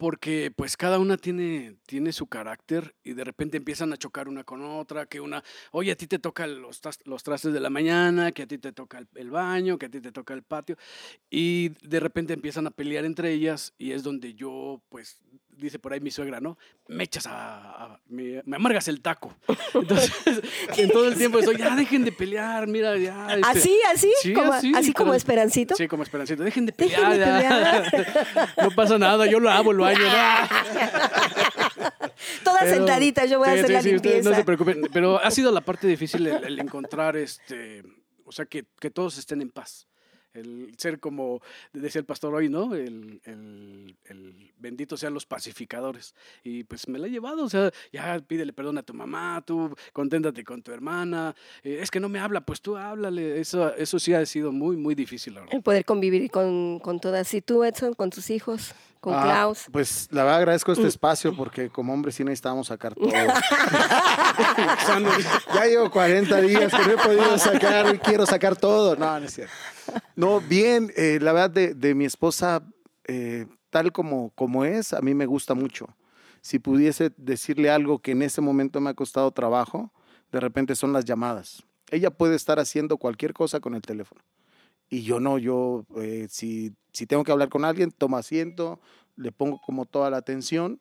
porque 0.00 0.52
pues 0.54 0.76
cada 0.76 0.98
una 0.98 1.16
tiene, 1.16 1.76
tiene 1.86 2.12
su 2.12 2.26
carácter 2.26 2.96
y 3.04 3.12
de 3.12 3.22
repente 3.22 3.56
empiezan 3.56 3.92
a 3.92 3.96
chocar 3.96 4.26
una 4.26 4.42
con 4.42 4.64
otra, 4.64 5.06
que 5.06 5.20
una, 5.20 5.44
oye, 5.70 5.92
a 5.92 5.96
ti 5.96 6.08
te 6.08 6.18
toca 6.18 6.44
los, 6.48 6.80
los 7.04 7.22
trastes 7.22 7.52
de 7.52 7.60
la 7.60 7.70
mañana, 7.70 8.32
que 8.32 8.42
a 8.42 8.46
ti 8.48 8.58
te 8.58 8.72
toca 8.72 9.06
el 9.14 9.30
baño, 9.30 9.78
que 9.78 9.86
a 9.86 9.90
ti 9.90 10.00
te 10.00 10.10
toca 10.10 10.34
el 10.34 10.42
patio, 10.42 10.76
y 11.30 11.68
de 11.86 12.00
repente 12.00 12.32
empiezan 12.32 12.66
a 12.66 12.72
pelear 12.72 13.04
entre 13.04 13.32
ellas 13.32 13.74
y 13.78 13.92
es 13.92 14.02
donde 14.02 14.34
yo, 14.34 14.82
pues, 14.88 15.22
dice 15.58 15.78
por 15.78 15.92
ahí 15.92 16.00
mi 16.00 16.10
suegra, 16.10 16.40
¿no? 16.40 16.56
Me 16.86 17.04
echas 17.04 17.26
a, 17.26 17.84
a- 17.84 18.00
me, 18.08 18.42
me 18.46 18.56
amargas 18.56 18.88
el 18.88 19.00
taco. 19.00 19.34
Entonces, 19.74 20.12
en 20.76 20.90
todo 20.90 21.08
el 21.08 21.16
tiempo 21.16 21.38
estoy, 21.38 21.56
ya 21.56 21.74
dejen 21.76 22.04
de 22.04 22.12
pelear, 22.12 22.66
mira, 22.66 22.96
ya. 22.96 23.34
este, 23.34 23.48
¿Así, 23.48 23.78
así? 23.92 24.12
sí, 24.22 24.32
como, 24.32 24.52
así, 24.52 24.72
así 24.74 24.92
como 24.92 25.14
Esperancito. 25.14 25.74
Sí, 25.76 25.88
como 25.88 26.02
Esperancito. 26.02 26.42
Dejen 26.42 26.66
de 26.66 26.72
Dejen 26.76 26.94
pelear. 27.08 27.90
de 27.90 28.04
ya. 28.04 28.54
no 28.62 28.70
pasa 28.70 28.98
nada, 28.98 29.26
yo 29.26 29.40
lo 29.40 29.50
hago 29.50 29.72
el 29.72 29.78
baño. 29.78 29.98
¿no? 29.98 30.08
Todas 32.44 32.62
Pero- 32.64 32.74
sentaditas, 32.76 33.30
yo 33.30 33.38
voy 33.38 33.48
a 33.48 33.52
hacer 33.52 33.66
sí, 33.66 33.72
la 33.72 33.82
limpieza. 33.82 34.30
no 34.30 34.36
se 34.36 34.44
preocupen. 34.44 34.82
Pero 34.92 35.22
ha 35.22 35.30
sido 35.30 35.52
la 35.52 35.60
parte 35.60 35.86
difícil 35.86 36.26
el, 36.26 36.44
el 36.44 36.58
encontrar, 36.58 37.16
este, 37.16 37.82
o 38.24 38.32
sea, 38.32 38.46
que, 38.46 38.64
que 38.80 38.90
todos 38.90 39.18
estén 39.18 39.42
en 39.42 39.50
paz. 39.50 39.86
El 40.38 40.74
ser 40.78 41.00
como 41.00 41.40
decía 41.72 41.98
el 42.00 42.04
pastor 42.06 42.34
hoy, 42.34 42.48
¿no? 42.48 42.74
El, 42.74 43.20
el- 43.24 43.96
el 44.06 44.52
bendito 44.58 44.96
sean 44.96 45.14
los 45.14 45.26
pacificadores. 45.26 46.14
Y 46.44 46.64
pues 46.64 46.88
me 46.88 46.98
la 46.98 47.06
he 47.06 47.10
llevado, 47.10 47.44
o 47.44 47.48
sea, 47.48 47.70
ya 47.92 48.18
pídele 48.20 48.52
perdón 48.52 48.78
a 48.78 48.82
tu 48.82 48.94
mamá, 48.94 49.42
tú 49.46 49.74
conténtate 49.92 50.44
con 50.44 50.62
tu 50.62 50.72
hermana. 50.72 51.34
eh, 51.62 51.78
es 51.80 51.90
que 51.90 52.00
no 52.00 52.08
me 52.08 52.18
habla, 52.18 52.40
pues 52.40 52.60
tú 52.60 52.76
háblale. 52.76 53.40
Eso, 53.40 53.74
eso 53.74 53.98
sí 53.98 54.14
ha 54.14 54.24
sido 54.26 54.52
muy, 54.52 54.76
muy 54.76 54.94
difícil, 54.94 55.34
verdad. 55.34 55.48
El 55.52 55.62
poder 55.62 55.84
convivir 55.84 56.30
con, 56.30 56.78
con 56.80 57.00
todas. 57.00 57.32
¿Y 57.34 57.40
tú, 57.42 57.64
Edson, 57.64 57.94
con 57.94 58.10
tus 58.10 58.30
hijos? 58.30 58.74
¿Con 59.00 59.14
Ah, 59.14 59.22
Klaus? 59.22 59.66
Pues 59.70 60.08
la 60.10 60.24
verdad 60.24 60.38
agradezco 60.38 60.72
Mm. 60.72 60.74
este 60.74 60.88
espacio 60.88 61.36
porque 61.36 61.70
como 61.70 61.92
hombre 61.92 62.10
sí 62.12 62.24
necesitábamos 62.24 62.66
sacar 62.66 62.94
todo. 62.94 63.08
ya 65.54 65.66
llevo 65.66 65.90
40 65.90 66.40
días 66.40 66.72
que 66.72 66.84
no 66.86 66.92
he 66.92 66.96
podido 66.96 67.38
sacar 67.38 67.94
y 67.94 67.98
quiero 67.98 68.26
sacar 68.26 68.56
todo. 68.56 68.96
No, 68.96 69.18
no 69.20 69.26
es 69.26 69.34
cierto. 69.34 69.52
No, 70.16 70.40
bien, 70.40 70.92
eh, 70.96 71.18
la 71.20 71.32
verdad 71.32 71.50
de, 71.50 71.74
de 71.74 71.94
mi 71.94 72.04
esposa, 72.04 72.62
eh, 73.06 73.46
tal 73.70 73.92
como, 73.92 74.30
como 74.34 74.64
es, 74.64 74.92
a 74.92 75.00
mí 75.00 75.14
me 75.14 75.26
gusta 75.26 75.54
mucho. 75.54 75.86
Si 76.40 76.58
pudiese 76.58 77.12
decirle 77.16 77.70
algo 77.70 77.98
que 77.98 78.12
en 78.12 78.22
ese 78.22 78.40
momento 78.40 78.80
me 78.80 78.90
ha 78.90 78.94
costado 78.94 79.30
trabajo, 79.30 79.92
de 80.32 80.40
repente 80.40 80.74
son 80.74 80.92
las 80.92 81.04
llamadas. 81.04 81.62
Ella 81.90 82.10
puede 82.10 82.36
estar 82.36 82.58
haciendo 82.58 82.96
cualquier 82.98 83.32
cosa 83.32 83.60
con 83.60 83.74
el 83.74 83.82
teléfono. 83.82 84.20
Y 84.90 85.02
yo 85.02 85.20
no, 85.20 85.38
yo 85.38 85.84
eh, 85.96 86.26
si, 86.30 86.72
si 86.92 87.06
tengo 87.06 87.24
que 87.24 87.32
hablar 87.32 87.48
con 87.50 87.64
alguien, 87.64 87.90
tomo 87.90 88.16
asiento, 88.16 88.80
le 89.16 89.32
pongo 89.32 89.60
como 89.60 89.84
toda 89.84 90.10
la 90.10 90.16
atención, 90.18 90.80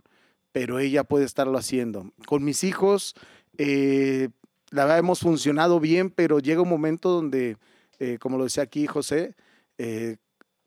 pero 0.51 0.79
ella 0.79 1.03
puede 1.03 1.25
estarlo 1.25 1.57
haciendo. 1.57 2.11
Con 2.25 2.43
mis 2.43 2.63
hijos, 2.63 3.15
eh, 3.57 4.29
la 4.71 4.83
verdad 4.83 4.99
hemos 4.99 5.19
funcionado 5.19 5.79
bien, 5.79 6.09
pero 6.09 6.39
llega 6.39 6.61
un 6.61 6.69
momento 6.69 7.09
donde, 7.09 7.57
eh, 7.99 8.17
como 8.19 8.37
lo 8.37 8.45
decía 8.45 8.63
aquí 8.63 8.87
José, 8.87 9.35
eh, 9.77 10.17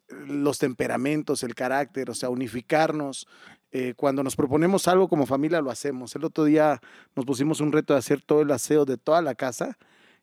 los 0.09 0.59
temperamentos, 0.59 1.43
el 1.43 1.55
carácter, 1.55 2.11
o 2.11 2.15
sea, 2.15 2.31
unificarnos. 2.31 3.27
eh, 3.73 3.95
cuando 3.97 4.23
nos 4.25 4.35
proponemos 4.37 4.89
algo 4.89 5.09
como 5.09 5.27
familia, 5.27 5.61
lo 5.61 5.71
hacemos. 5.71 6.15
El 6.17 6.25
otro 6.25 6.45
día 6.45 6.81
nos 7.15 7.25
pusimos 7.25 7.61
un 7.61 7.71
reto 7.73 7.93
de 7.95 8.01
hacer 8.01 8.21
todo 8.21 8.43
el 8.43 8.51
aseo 8.51 8.85
de 8.85 8.97
toda 8.97 9.23
la 9.23 9.35
casa 9.37 9.79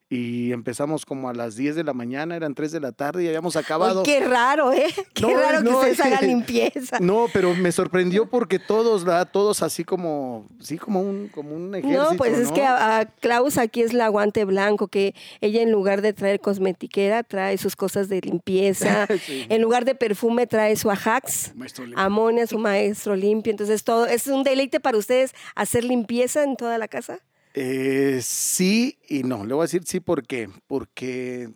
y 0.09 0.53
empezamos 0.53 1.05
como 1.05 1.27
a 1.29 1.33
las 1.33 1.55
10 1.57 1.75
de 1.75 1.83
la 1.83 1.93
mañana, 1.93 2.35
eran 2.37 2.55
3 2.55 2.71
de 2.71 2.79
la 2.79 2.93
tarde 2.93 3.23
y 3.23 3.27
habíamos 3.27 3.57
acabado. 3.57 3.99
Ay, 3.99 4.05
qué 4.05 4.19
raro, 4.25 4.71
¿eh? 4.71 4.85
Qué 5.13 5.23
No, 5.23 5.35
raro 5.35 5.61
no, 5.61 5.69
que 5.71 5.75
ustedes 5.91 5.99
hagan 5.99 6.27
limpieza. 6.27 6.97
No, 7.01 7.25
pero 7.33 7.53
me 7.55 7.71
sorprendió 7.73 8.25
porque 8.29 8.57
todos, 8.59 9.03
¿verdad? 9.03 9.29
Todos 9.31 9.61
así 9.61 9.83
como, 9.83 10.47
sí, 10.61 10.77
como 10.77 11.01
un, 11.01 11.27
como 11.27 11.53
un 11.55 11.75
ejército, 11.75 12.11
No, 12.11 12.17
pues 12.17 12.37
es 12.37 12.47
¿no? 12.49 12.53
que 12.53 12.61
a, 12.63 12.99
a 12.99 13.05
Klaus 13.05 13.57
aquí 13.57 13.81
es 13.81 13.91
la 13.93 14.07
guante 14.07 14.45
blanco, 14.45 14.87
que 14.87 15.13
ella 15.41 15.61
en 15.61 15.71
lugar 15.71 16.01
de 16.01 16.13
traer 16.13 16.39
cosmetiquera 16.39 17.23
trae 17.23 17.57
sus 17.57 17.75
cosas 17.75 18.07
de 18.07 18.21
limpieza, 18.21 19.07
Sí. 19.25 19.45
en 19.49 19.61
lugar 19.61 19.83
de 19.83 19.93
perfume 19.95 20.47
trae 20.47 20.75
su 20.77 20.89
Ajax. 20.89 21.53
Amonia, 21.95 22.47
su 22.47 22.59
maestro 22.59 23.15
limpio. 23.15 23.51
Entonces 23.51 23.83
todo 23.83 24.05
es 24.05 24.27
un 24.27 24.43
deleite 24.43 24.79
para 24.79 24.97
ustedes 24.97 25.33
hacer 25.55 25.83
limpieza 25.83 26.43
en 26.43 26.55
toda 26.55 26.77
la 26.77 26.87
casa. 26.87 27.19
Eh, 27.59 28.19
sí 28.21 28.99
y 29.09 29.23
no. 29.23 29.43
Le 29.43 29.55
voy 29.55 29.63
a 29.63 29.65
decir 29.65 29.81
sí, 29.83 29.99
¿por 29.99 30.27
qué? 30.27 30.47
Porque, 30.67 31.49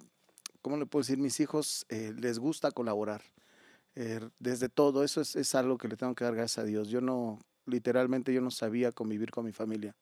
¿cómo 0.63 0.75
le 0.77 0.87
puedo 0.87 1.03
decir? 1.03 1.19
Mis 1.19 1.39
hijos 1.39 1.85
eh, 1.89 2.11
les 2.17 2.39
gusta 2.39 2.71
colaborar. 2.71 3.21
Eh, 3.93 4.19
desde 4.39 4.67
todo, 4.67 5.03
eso 5.03 5.21
es, 5.21 5.35
es 5.35 5.53
algo 5.53 5.77
que 5.77 5.87
le 5.87 5.97
tengo 5.97 6.15
que 6.15 6.23
dar 6.23 6.33
gracias 6.33 6.63
a 6.63 6.65
Dios. 6.65 6.87
Yo 6.87 7.01
no, 7.01 7.37
literalmente 7.67 8.33
yo 8.33 8.41
no 8.41 8.49
sabía 8.49 8.91
convivir 8.91 9.29
con 9.29 9.45
mi 9.45 9.51
familia 9.51 9.95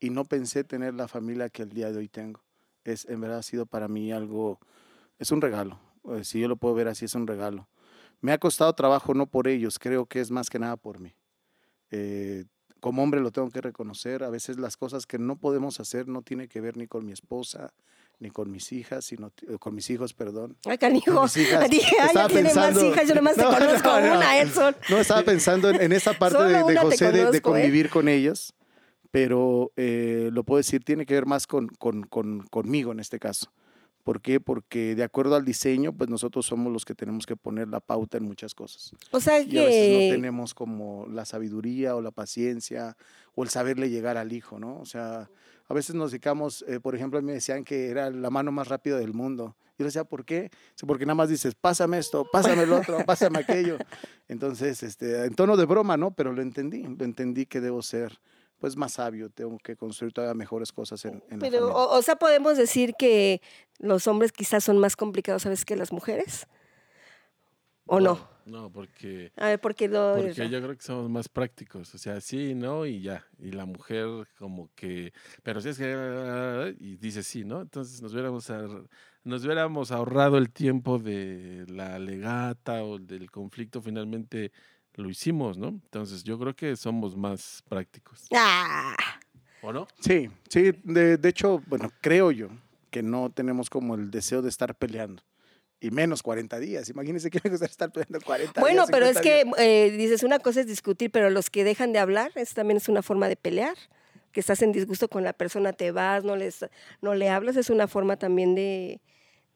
y 0.00 0.10
no 0.10 0.24
pensé 0.24 0.64
tener 0.64 0.94
la 0.94 1.06
familia 1.06 1.48
que 1.48 1.62
el 1.62 1.68
día 1.68 1.92
de 1.92 1.98
hoy 1.98 2.08
tengo. 2.08 2.42
Es, 2.82 3.04
en 3.04 3.20
verdad 3.20 3.38
ha 3.38 3.42
sido 3.44 3.66
para 3.66 3.86
mí 3.86 4.10
algo, 4.10 4.58
es 5.20 5.30
un 5.30 5.40
regalo. 5.40 5.78
Eh, 6.10 6.24
si 6.24 6.40
yo 6.40 6.48
lo 6.48 6.56
puedo 6.56 6.74
ver 6.74 6.88
así, 6.88 7.04
es 7.04 7.14
un 7.14 7.28
regalo. 7.28 7.68
Me 8.20 8.32
ha 8.32 8.38
costado 8.38 8.72
trabajo 8.72 9.14
no 9.14 9.26
por 9.26 9.46
ellos, 9.46 9.78
creo 9.78 10.06
que 10.06 10.18
es 10.18 10.32
más 10.32 10.50
que 10.50 10.58
nada 10.58 10.76
por 10.76 10.98
mí. 10.98 11.14
Como 12.86 13.02
hombre 13.02 13.20
lo 13.20 13.32
tengo 13.32 13.50
que 13.50 13.60
reconocer, 13.60 14.22
a 14.22 14.30
veces 14.30 14.58
las 14.60 14.76
cosas 14.76 15.06
que 15.06 15.18
no 15.18 15.34
podemos 15.34 15.80
hacer 15.80 16.06
no 16.06 16.22
tiene 16.22 16.46
que 16.46 16.60
ver 16.60 16.76
ni 16.76 16.86
con 16.86 17.04
mi 17.04 17.10
esposa, 17.10 17.72
ni 18.20 18.30
con 18.30 18.48
mis 18.52 18.70
hijas, 18.70 19.04
sino 19.04 19.32
eh, 19.48 19.56
con 19.58 19.74
mis 19.74 19.90
hijos, 19.90 20.14
perdón. 20.14 20.56
Ay, 20.66 20.78
canijo. 20.78 21.20
Mis 21.24 21.36
hijas. 21.36 21.68
Dije, 21.70 21.96
ay, 22.00 22.10
ya 22.14 22.28
tiene 22.28 22.42
más 22.44 22.52
pensando- 22.54 22.86
hijas, 22.88 23.08
yo 23.08 23.14
nomás 23.16 23.36
No, 23.38 23.50
te 23.50 23.58
conozco 23.58 23.88
no, 23.88 24.00
no. 24.06 24.16
una, 24.18 24.40
Edson. 24.40 24.76
No, 24.88 24.98
estaba 24.98 25.22
pensando 25.24 25.68
en, 25.70 25.82
en 25.82 25.90
esa 25.90 26.12
parte 26.14 26.38
de, 26.44 26.62
de 26.62 26.76
José 26.78 27.06
de- 27.06 27.10
de, 27.12 27.18
conozco, 27.24 27.36
¿eh? 27.36 27.40
convivir 27.42 27.90
con 27.90 28.06
ellos, 28.08 28.54
pero 29.10 29.72
eh, 29.74 30.30
lo 30.32 30.44
puedo 30.44 30.58
decir, 30.58 30.84
tiene 30.84 31.06
que 31.06 31.14
ver 31.14 31.26
más 31.26 31.48
con, 31.48 31.66
con- 31.66 32.04
con- 32.04 32.46
conmigo 32.52 32.92
en 32.92 33.00
este 33.00 33.18
caso. 33.18 33.50
¿Por 34.06 34.20
qué? 34.20 34.38
Porque 34.38 34.94
de 34.94 35.02
acuerdo 35.02 35.34
al 35.34 35.44
diseño, 35.44 35.92
pues 35.92 36.08
nosotros 36.08 36.46
somos 36.46 36.72
los 36.72 36.84
que 36.84 36.94
tenemos 36.94 37.26
que 37.26 37.34
poner 37.34 37.66
la 37.66 37.80
pauta 37.80 38.18
en 38.18 38.22
muchas 38.22 38.54
cosas. 38.54 38.92
O 39.10 39.18
sea 39.18 39.40
Y 39.40 39.58
a 39.58 39.64
veces 39.64 39.92
no 39.92 39.98
que 39.98 40.10
tenemos 40.12 40.54
como 40.54 41.08
la 41.10 41.24
sabiduría 41.24 41.96
o 41.96 42.00
la 42.00 42.12
paciencia 42.12 42.96
o 43.34 43.42
el 43.42 43.48
saberle 43.48 43.90
llegar 43.90 44.16
al 44.16 44.32
hijo, 44.32 44.60
¿no? 44.60 44.78
O 44.78 44.86
sea, 44.86 45.28
a 45.66 45.74
veces 45.74 45.96
nos 45.96 46.12
dedicamos, 46.12 46.64
eh, 46.68 46.78
por 46.78 46.94
ejemplo, 46.94 47.18
a 47.18 47.20
mí 47.20 47.26
me 47.26 47.32
decían 47.32 47.64
que 47.64 47.88
era 47.88 48.08
la 48.10 48.30
mano 48.30 48.52
más 48.52 48.68
rápida 48.68 48.96
del 48.96 49.12
mundo. 49.12 49.56
Yo 49.76 49.82
le 49.82 49.86
decía, 49.86 50.04
¿por 50.04 50.24
qué? 50.24 50.52
Porque 50.86 51.04
nada 51.04 51.16
más 51.16 51.28
dices, 51.28 51.56
pásame 51.56 51.98
esto, 51.98 52.24
pásame 52.30 52.62
el 52.62 52.72
otro, 52.72 53.04
pásame 53.04 53.40
aquello. 53.40 53.76
Entonces, 54.28 54.84
este, 54.84 55.24
en 55.24 55.34
tono 55.34 55.56
de 55.56 55.64
broma, 55.64 55.96
¿no? 55.96 56.12
Pero 56.12 56.32
lo 56.32 56.42
entendí, 56.42 56.84
lo 56.84 57.04
entendí 57.04 57.44
que 57.44 57.60
debo 57.60 57.82
ser 57.82 58.20
pues 58.58 58.76
más 58.76 58.94
sabio, 58.94 59.30
tengo 59.30 59.58
que 59.58 59.76
construir 59.76 60.12
todavía 60.12 60.34
mejores 60.34 60.72
cosas 60.72 61.04
en, 61.04 61.22
en 61.30 61.38
la 61.38 61.46
Pero, 61.46 61.58
familia. 61.60 61.76
o, 61.76 61.98
o 61.98 62.02
sea, 62.02 62.16
podemos 62.16 62.56
decir 62.56 62.94
que 62.98 63.40
los 63.78 64.06
hombres 64.06 64.32
quizás 64.32 64.64
son 64.64 64.78
más 64.78 64.96
complicados, 64.96 65.42
¿sabes? 65.42 65.64
Que 65.64 65.76
las 65.76 65.92
mujeres. 65.92 66.46
¿O 67.88 68.00
no? 68.00 68.18
No, 68.46 68.70
porque, 68.70 69.32
A 69.36 69.46
ver, 69.46 69.60
porque 69.60 69.88
lo. 69.88 70.14
porque 70.16 70.48
yo 70.48 70.60
creo 70.60 70.76
que 70.76 70.82
somos 70.82 71.10
más 71.10 71.28
prácticos. 71.28 71.94
O 71.94 71.98
sea, 71.98 72.20
sí, 72.20 72.54
¿no? 72.54 72.86
Y 72.86 73.00
ya. 73.00 73.26
Y 73.38 73.52
la 73.52 73.64
mujer 73.64 74.06
como 74.38 74.70
que, 74.74 75.12
pero 75.42 75.60
si 75.60 75.68
es 75.70 75.78
que, 75.78 76.76
y 76.80 76.96
dice 76.96 77.22
sí, 77.22 77.44
¿no? 77.44 77.60
Entonces 77.62 78.00
nos 78.02 78.12
hubiéramos, 78.12 78.48
nos 79.24 79.44
hubiéramos 79.44 79.90
ahorrado 79.90 80.38
el 80.38 80.50
tiempo 80.50 80.98
de 80.98 81.64
la 81.68 81.98
legata 81.98 82.84
o 82.84 82.98
del 82.98 83.30
conflicto, 83.30 83.82
finalmente 83.82 84.52
lo 84.96 85.08
hicimos, 85.10 85.56
¿no? 85.58 85.68
Entonces 85.68 86.24
yo 86.24 86.38
creo 86.38 86.54
que 86.54 86.76
somos 86.76 87.16
más 87.16 87.62
prácticos. 87.68 88.26
Ah, 88.34 88.96
¿O 89.62 89.72
no? 89.72 89.86
Sí, 90.00 90.30
sí, 90.48 90.72
de, 90.84 91.16
de 91.16 91.28
hecho, 91.28 91.62
bueno, 91.66 91.90
creo 92.00 92.30
yo 92.30 92.48
que 92.90 93.02
no 93.02 93.30
tenemos 93.30 93.68
como 93.68 93.94
el 93.94 94.10
deseo 94.10 94.42
de 94.42 94.48
estar 94.48 94.74
peleando. 94.74 95.22
Y 95.78 95.90
menos 95.90 96.22
40 96.22 96.58
días. 96.58 96.88
Imagínense 96.88 97.30
que 97.30 97.40
me 97.44 97.50
gustaría 97.50 97.70
estar 97.70 97.92
peleando 97.92 98.20
40 98.20 98.60
bueno, 98.60 98.86
días. 98.86 98.90
pero 98.90 99.06
es 99.06 99.18
50 99.18 99.56
que 99.56 99.86
eh, 99.86 99.90
dices, 99.90 100.22
una 100.22 100.38
cosa 100.38 100.60
es 100.60 100.66
discutir, 100.66 101.10
pero 101.10 101.28
los 101.30 101.50
que 101.50 101.64
dejan 101.64 101.92
de 101.92 101.98
hablar, 101.98 102.32
es 102.34 102.54
también 102.54 102.78
es 102.78 102.88
una 102.88 103.02
forma 103.02 103.28
de 103.28 103.36
pelear. 103.36 103.76
que 104.32 104.40
estás 104.40 104.62
en 104.62 104.72
disgusto 104.72 105.08
con 105.08 105.24
la 105.24 105.32
persona, 105.32 105.72
te 105.72 105.90
vas, 105.92 106.24
no, 106.24 106.36
les, 106.36 106.64
no 107.02 107.14
le 107.14 107.28
hablas, 107.28 107.56
es 107.56 107.70
una 107.70 107.86
forma 107.86 108.16
también 108.16 108.54
de... 108.54 109.00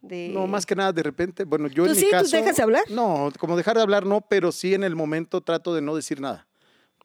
de- 0.00 0.30
No, 0.32 0.46
más 0.46 0.66
que 0.66 0.74
nada, 0.74 0.92
de 0.92 1.02
repente, 1.02 1.44
bueno, 1.44 1.68
yo 1.68 1.84
¿Tú 1.84 1.90
en 1.90 1.96
sí? 1.96 2.04
mi 2.06 2.10
¿Tú 2.10 2.16
caso... 2.16 2.36
dejas 2.36 2.56
de 2.56 2.62
hablar? 2.62 2.82
No, 2.90 3.30
como 3.38 3.56
dejar 3.56 3.76
de 3.76 3.82
hablar 3.82 4.06
no, 4.06 4.20
pero 4.22 4.52
sí 4.52 4.74
en 4.74 4.84
el 4.84 4.96
momento 4.96 5.40
trato 5.40 5.74
de 5.74 5.82
no 5.82 5.94
decir 5.96 6.20
nada. 6.20 6.46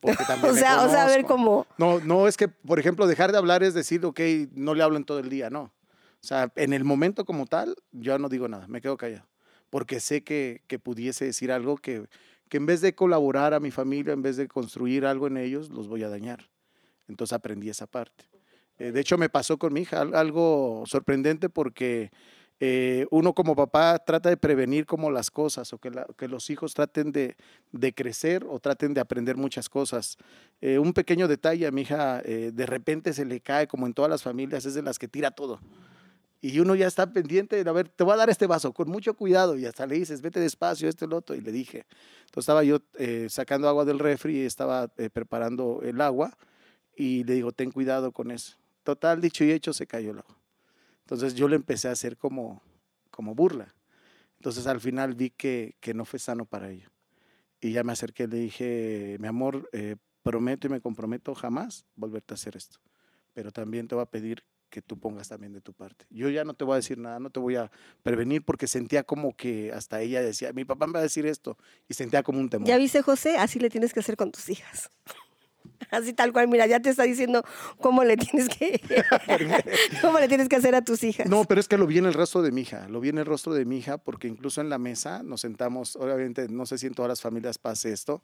Porque 0.01 0.23
también 0.27 0.53
O 0.53 0.55
sea, 0.57 0.83
o 0.83 0.89
sea, 0.89 1.03
a 1.05 1.07
ver 1.07 1.25
cómo... 1.25 1.65
No, 1.77 1.99
no 1.99 2.27
es 2.27 2.37
que, 2.37 2.47
por 2.47 2.79
ejemplo, 2.79 3.07
dejar 3.07 3.31
de 3.31 3.37
hablar 3.37 3.63
es 3.63 3.73
decir, 3.73 4.05
ok, 4.05 4.19
no 4.53 4.73
le 4.75 4.83
hablo 4.83 4.97
en 4.97 5.05
todo 5.05 5.19
el 5.19 5.29
día, 5.29 5.49
no. 5.49 5.61
O 5.63 6.27
sea, 6.27 6.51
en 6.55 6.73
el 6.73 6.83
momento 6.83 7.23
como 7.25 7.45
tal, 7.45 7.75
yo 7.91 8.17
no 8.17 8.29
digo 8.29 8.47
nada, 8.47 8.67
me 8.67 8.81
quedo 8.81 8.97
callado. 8.97 9.27
Porque 9.69 9.99
sé 9.99 10.23
que, 10.23 10.61
que 10.67 10.79
pudiese 10.79 11.25
decir 11.25 11.51
algo 11.51 11.77
que, 11.77 12.07
que 12.49 12.57
en 12.57 12.65
vez 12.65 12.81
de 12.81 12.95
colaborar 12.95 13.53
a 13.53 13.59
mi 13.59 13.71
familia, 13.71 14.13
en 14.13 14.21
vez 14.21 14.37
de 14.37 14.47
construir 14.47 15.05
algo 15.05 15.27
en 15.27 15.37
ellos, 15.37 15.69
los 15.69 15.87
voy 15.87 16.03
a 16.03 16.09
dañar. 16.09 16.49
Entonces 17.07 17.33
aprendí 17.33 17.69
esa 17.69 17.85
parte. 17.85 18.25
Eh, 18.79 18.91
de 18.91 18.99
hecho, 18.99 19.17
me 19.17 19.29
pasó 19.29 19.57
con 19.57 19.73
mi 19.73 19.81
hija 19.81 20.01
al- 20.01 20.15
algo 20.15 20.83
sorprendente 20.87 21.49
porque 21.49 22.09
eh, 22.59 23.05
uno 23.11 23.33
como 23.33 23.55
papá 23.55 23.99
trata 23.99 24.29
de 24.29 24.37
prevenir 24.37 24.85
como 24.85 25.11
las 25.11 25.29
cosas 25.29 25.73
o 25.73 25.77
que, 25.77 25.91
la- 25.91 26.07
que 26.17 26.27
los 26.27 26.49
hijos 26.49 26.73
traten 26.73 27.11
de, 27.11 27.35
crecer 27.93 28.45
o 28.49 28.59
traten 28.59 28.93
de 28.93 29.01
aprender 29.01 29.35
muchas 29.35 29.67
cosas. 29.67 30.17
Eh, 30.61 30.79
un 30.79 30.93
pequeño 30.93 31.27
detalle, 31.27 31.67
a 31.67 31.71
mi 31.71 31.81
hija 31.81 32.21
eh, 32.23 32.51
de 32.53 32.65
repente 32.65 33.11
se 33.13 33.25
le 33.25 33.41
cae, 33.41 33.67
como 33.67 33.87
en 33.87 33.93
todas 33.93 34.09
las 34.09 34.23
familias, 34.23 34.65
es 34.65 34.73
de 34.73 34.81
las 34.81 34.97
que 34.97 35.07
tira 35.07 35.31
todo. 35.31 35.59
Y 36.41 36.59
uno 36.59 36.75
ya 36.75 36.87
está 36.87 37.11
pendiente 37.11 37.61
de, 37.61 37.69
a 37.69 37.73
ver, 37.73 37.89
te 37.89 38.03
voy 38.03 38.13
a 38.13 38.17
dar 38.17 38.29
este 38.29 38.45
vaso 38.47 38.71
con 38.71 38.87
mucho 38.87 39.15
cuidado. 39.15 39.57
Y 39.57 39.65
hasta 39.65 39.87
le 39.87 39.95
dices, 39.95 40.21
vete 40.21 40.39
despacio, 40.39 40.87
este, 40.87 41.05
el 41.05 41.13
otro. 41.13 41.35
Y 41.35 41.41
le 41.41 41.51
dije. 41.51 41.85
Entonces 42.25 42.43
estaba 42.43 42.63
yo 42.63 42.79
sacando 43.29 43.67
agua 43.67 43.83
del 43.83 43.97
refri 43.97 44.37
y 44.41 44.45
estaba 44.45 44.87
preparando 44.87 45.81
el 45.83 45.99
agua. 46.01 46.37
Y 46.95 47.23
le 47.23 47.33
digo, 47.33 47.51
ten 47.51 47.71
cuidado 47.71 48.11
con 48.11 48.29
eso. 48.29 48.57
Total, 48.83 49.19
dicho 49.21 49.43
y 49.43 49.51
hecho, 49.51 49.73
se 49.73 49.87
cayó 49.87 50.11
el. 50.11 50.21
Entonces 51.05 51.35
yo 51.35 51.47
le 51.47 51.55
empecé 51.55 51.87
a 51.87 51.91
hacer 51.91 52.17
como, 52.17 52.63
como 53.11 53.35
burla. 53.35 53.75
Entonces 54.37 54.65
al 54.65 54.81
final 54.81 55.13
vi 55.13 55.29
que, 55.29 55.75
que 55.79 55.93
no 55.93 56.03
fue 56.03 56.17
sano 56.17 56.45
para 56.45 56.71
ella. 56.71 56.91
Y 57.61 57.71
ya 57.71 57.83
me 57.83 57.93
acerqué 57.93 58.23
y 58.23 58.27
le 58.27 58.37
dije, 58.37 59.17
mi 59.19 59.27
amor, 59.27 59.69
eh, 59.71 59.97
prometo 60.23 60.65
y 60.65 60.71
me 60.71 60.81
comprometo 60.81 61.35
jamás 61.35 61.85
volverte 61.95 62.33
a 62.33 62.35
hacer 62.35 62.57
esto. 62.57 62.79
Pero 63.33 63.51
también 63.51 63.87
te 63.87 63.93
voy 63.93 64.01
a 64.01 64.07
pedir 64.07 64.43
que 64.69 64.81
tú 64.81 64.99
pongas 64.99 65.29
también 65.29 65.53
de 65.53 65.61
tu 65.61 65.73
parte. 65.73 66.07
Yo 66.09 66.29
ya 66.29 66.43
no 66.43 66.55
te 66.55 66.63
voy 66.63 66.73
a 66.73 66.75
decir 66.77 66.97
nada, 66.97 67.19
no 67.19 67.29
te 67.29 67.39
voy 67.39 67.55
a 67.55 67.71
prevenir 68.01 68.43
porque 68.43 68.65
sentía 68.65 69.03
como 69.03 69.35
que 69.35 69.71
hasta 69.71 70.01
ella 70.01 70.21
decía, 70.21 70.51
mi 70.53 70.65
papá 70.65 70.87
me 70.87 70.93
va 70.93 70.99
a 70.99 71.03
decir 71.03 71.27
esto. 71.27 71.57
Y 71.87 71.93
sentía 71.93 72.23
como 72.23 72.39
un 72.39 72.49
temor. 72.49 72.67
¿Ya 72.67 72.77
viste, 72.77 73.03
José? 73.03 73.37
Así 73.37 73.59
le 73.59 73.69
tienes 73.69 73.93
que 73.93 73.99
hacer 73.99 74.17
con 74.17 74.31
tus 74.31 74.49
hijas. 74.49 74.89
Así 75.91 76.13
tal 76.13 76.33
cual, 76.33 76.47
mira, 76.47 76.67
ya 76.67 76.79
te 76.79 76.89
está 76.89 77.03
diciendo 77.03 77.43
cómo 77.79 78.03
le 78.03 78.17
tienes 78.17 78.49
que 78.49 78.81
cómo 80.01 80.19
le 80.19 80.27
tienes 80.27 80.49
que 80.49 80.55
hacer 80.55 80.75
a 80.75 80.83
tus 80.83 81.03
hijas. 81.03 81.27
No, 81.27 81.45
pero 81.45 81.59
es 81.59 81.67
que 81.67 81.77
lo 81.77 81.87
vi 81.87 81.97
en 81.97 82.05
el 82.05 82.13
rostro 82.13 82.41
de 82.41 82.51
mi 82.51 82.61
hija, 82.61 82.87
lo 82.89 82.99
vi 82.99 83.09
en 83.09 83.17
el 83.17 83.25
rostro 83.25 83.53
de 83.53 83.65
mi 83.65 83.77
hija 83.77 83.97
porque 83.97 84.27
incluso 84.27 84.61
en 84.61 84.69
la 84.69 84.77
mesa 84.77 85.23
nos 85.23 85.41
sentamos, 85.41 85.95
obviamente 85.95 86.47
no 86.49 86.65
sé 86.65 86.77
si 86.77 86.87
en 86.87 86.93
todas 86.93 87.09
las 87.09 87.21
familias 87.21 87.57
pase 87.57 87.91
esto, 87.91 88.21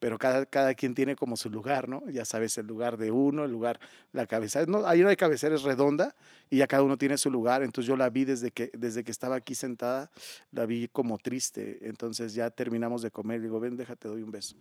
pero 0.00 0.18
cada, 0.18 0.44
cada 0.46 0.74
quien 0.74 0.94
tiene 0.94 1.16
como 1.16 1.36
su 1.36 1.50
lugar, 1.50 1.88
¿no? 1.88 2.02
Ya 2.10 2.24
sabes, 2.24 2.58
el 2.58 2.66
lugar 2.66 2.96
de 2.96 3.10
uno, 3.10 3.44
el 3.44 3.50
lugar, 3.50 3.80
la 4.12 4.26
cabeza, 4.26 4.64
no, 4.66 4.86
hay 4.86 5.00
una 5.00 5.10
de 5.10 5.16
cabecera 5.16 5.54
es 5.54 5.62
redonda 5.62 6.14
y 6.50 6.58
ya 6.58 6.66
cada 6.66 6.82
uno 6.82 6.98
tiene 6.98 7.16
su 7.16 7.30
lugar, 7.30 7.62
entonces 7.62 7.88
yo 7.88 7.96
la 7.96 8.10
vi 8.10 8.24
desde 8.24 8.50
que, 8.50 8.70
desde 8.74 9.04
que 9.04 9.10
estaba 9.10 9.36
aquí 9.36 9.54
sentada, 9.54 10.10
la 10.52 10.66
vi 10.66 10.88
como 10.88 11.18
triste, 11.18 11.78
entonces 11.82 12.34
ya 12.34 12.50
terminamos 12.50 13.02
de 13.02 13.10
comer, 13.10 13.40
digo, 13.40 13.60
ven, 13.60 13.76
déjate, 13.76 14.08
doy 14.08 14.22
un 14.22 14.30
beso. 14.30 14.56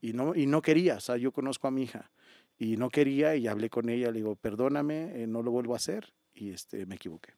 Y 0.00 0.12
no, 0.12 0.34
y 0.34 0.46
no 0.46 0.62
quería, 0.62 0.96
o 0.96 1.00
sea, 1.00 1.16
yo 1.16 1.32
conozco 1.32 1.68
a 1.68 1.70
mi 1.70 1.82
hija 1.82 2.10
y 2.58 2.76
no 2.76 2.88
quería 2.90 3.36
y 3.36 3.46
hablé 3.46 3.68
con 3.70 3.88
ella, 3.88 4.08
le 4.10 4.18
digo, 4.18 4.36
perdóname, 4.36 5.22
eh, 5.22 5.26
no 5.26 5.42
lo 5.42 5.50
vuelvo 5.50 5.74
a 5.74 5.76
hacer 5.76 6.12
y 6.32 6.50
este, 6.52 6.86
me 6.86 6.94
equivoqué. 6.96 7.34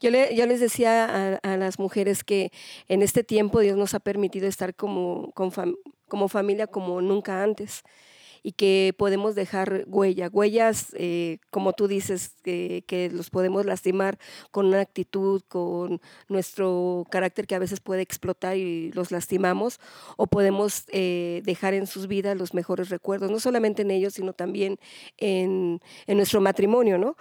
Yo, 0.00 0.10
le- 0.10 0.34
yo 0.34 0.46
les 0.46 0.60
decía 0.60 1.04
a, 1.04 1.36
a 1.36 1.56
las 1.56 1.78
mujeres 1.78 2.24
que 2.24 2.50
en 2.88 3.02
este 3.02 3.24
tiempo 3.24 3.60
Dios 3.60 3.76
nos 3.76 3.94
ha 3.94 4.00
permitido 4.00 4.46
estar 4.48 4.74
como, 4.74 5.32
con 5.32 5.50
fam- 5.52 5.76
como 6.08 6.28
familia 6.28 6.66
como 6.66 7.00
nunca 7.02 7.42
antes 7.42 7.82
y 8.42 8.52
que 8.52 8.94
podemos 8.96 9.34
dejar 9.34 9.84
huella, 9.86 10.28
huellas, 10.32 10.88
eh, 10.94 11.38
como 11.50 11.72
tú 11.72 11.88
dices, 11.88 12.34
que, 12.42 13.10
los 13.12 13.30
podemos 13.30 13.66
lastimar 13.66 14.18
con 14.50 14.66
una 14.66 14.80
actitud, 14.80 15.42
con 15.48 16.00
nuestro 16.28 17.06
carácter 17.10 17.46
que 17.46 17.54
a 17.54 17.58
veces 17.58 17.80
puede 17.80 18.02
explotar 18.02 18.56
y 18.56 18.92
los 18.92 19.10
lastimamos, 19.10 19.80
o 20.16 20.26
podemos 20.26 20.84
eh, 20.88 21.42
dejar 21.44 21.74
en 21.74 21.86
sus 21.86 22.06
vidas 22.06 22.36
los 22.36 22.54
mejores 22.54 22.88
recuerdos, 22.88 23.30
no 23.30 23.40
solamente 23.40 23.82
en 23.82 23.90
ellos, 23.90 24.14
sino 24.14 24.32
también 24.32 24.78
en, 25.18 25.80
en 26.06 26.16
nuestro 26.16 26.40
matrimonio, 26.40 26.98
¿no? 26.98 27.16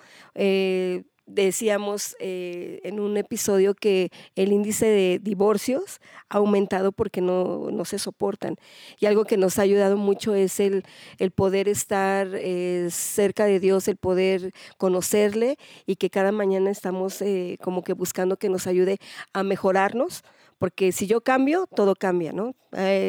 Decíamos 1.31 2.15
eh, 2.19 2.79
en 2.83 2.99
un 2.99 3.15
episodio 3.15 3.75
que 3.75 4.09
el 4.35 4.51
índice 4.51 4.87
de 4.87 5.19
divorcios 5.21 6.01
ha 6.27 6.37
aumentado 6.37 6.91
porque 6.91 7.21
no, 7.21 7.69
no 7.69 7.85
se 7.85 7.99
soportan. 7.99 8.55
Y 8.99 9.05
algo 9.05 9.25
que 9.25 9.37
nos 9.37 9.59
ha 9.59 9.61
ayudado 9.61 9.95
mucho 9.95 10.33
es 10.33 10.59
el, 10.59 10.83
el 11.19 11.29
poder 11.29 11.69
estar 11.69 12.27
eh, 12.33 12.87
cerca 12.89 13.45
de 13.45 13.59
Dios, 13.59 13.87
el 13.87 13.97
poder 13.97 14.53
conocerle 14.77 15.57
y 15.85 15.97
que 15.97 16.09
cada 16.09 16.31
mañana 16.31 16.71
estamos 16.71 17.21
eh, 17.21 17.59
como 17.61 17.83
que 17.83 17.93
buscando 17.93 18.37
que 18.37 18.49
nos 18.49 18.65
ayude 18.65 18.97
a 19.31 19.43
mejorarnos. 19.43 20.23
Porque 20.57 20.91
si 20.91 21.05
yo 21.07 21.21
cambio, 21.21 21.67
todo 21.73 21.95
cambia, 21.95 22.33
¿no? 22.33 22.53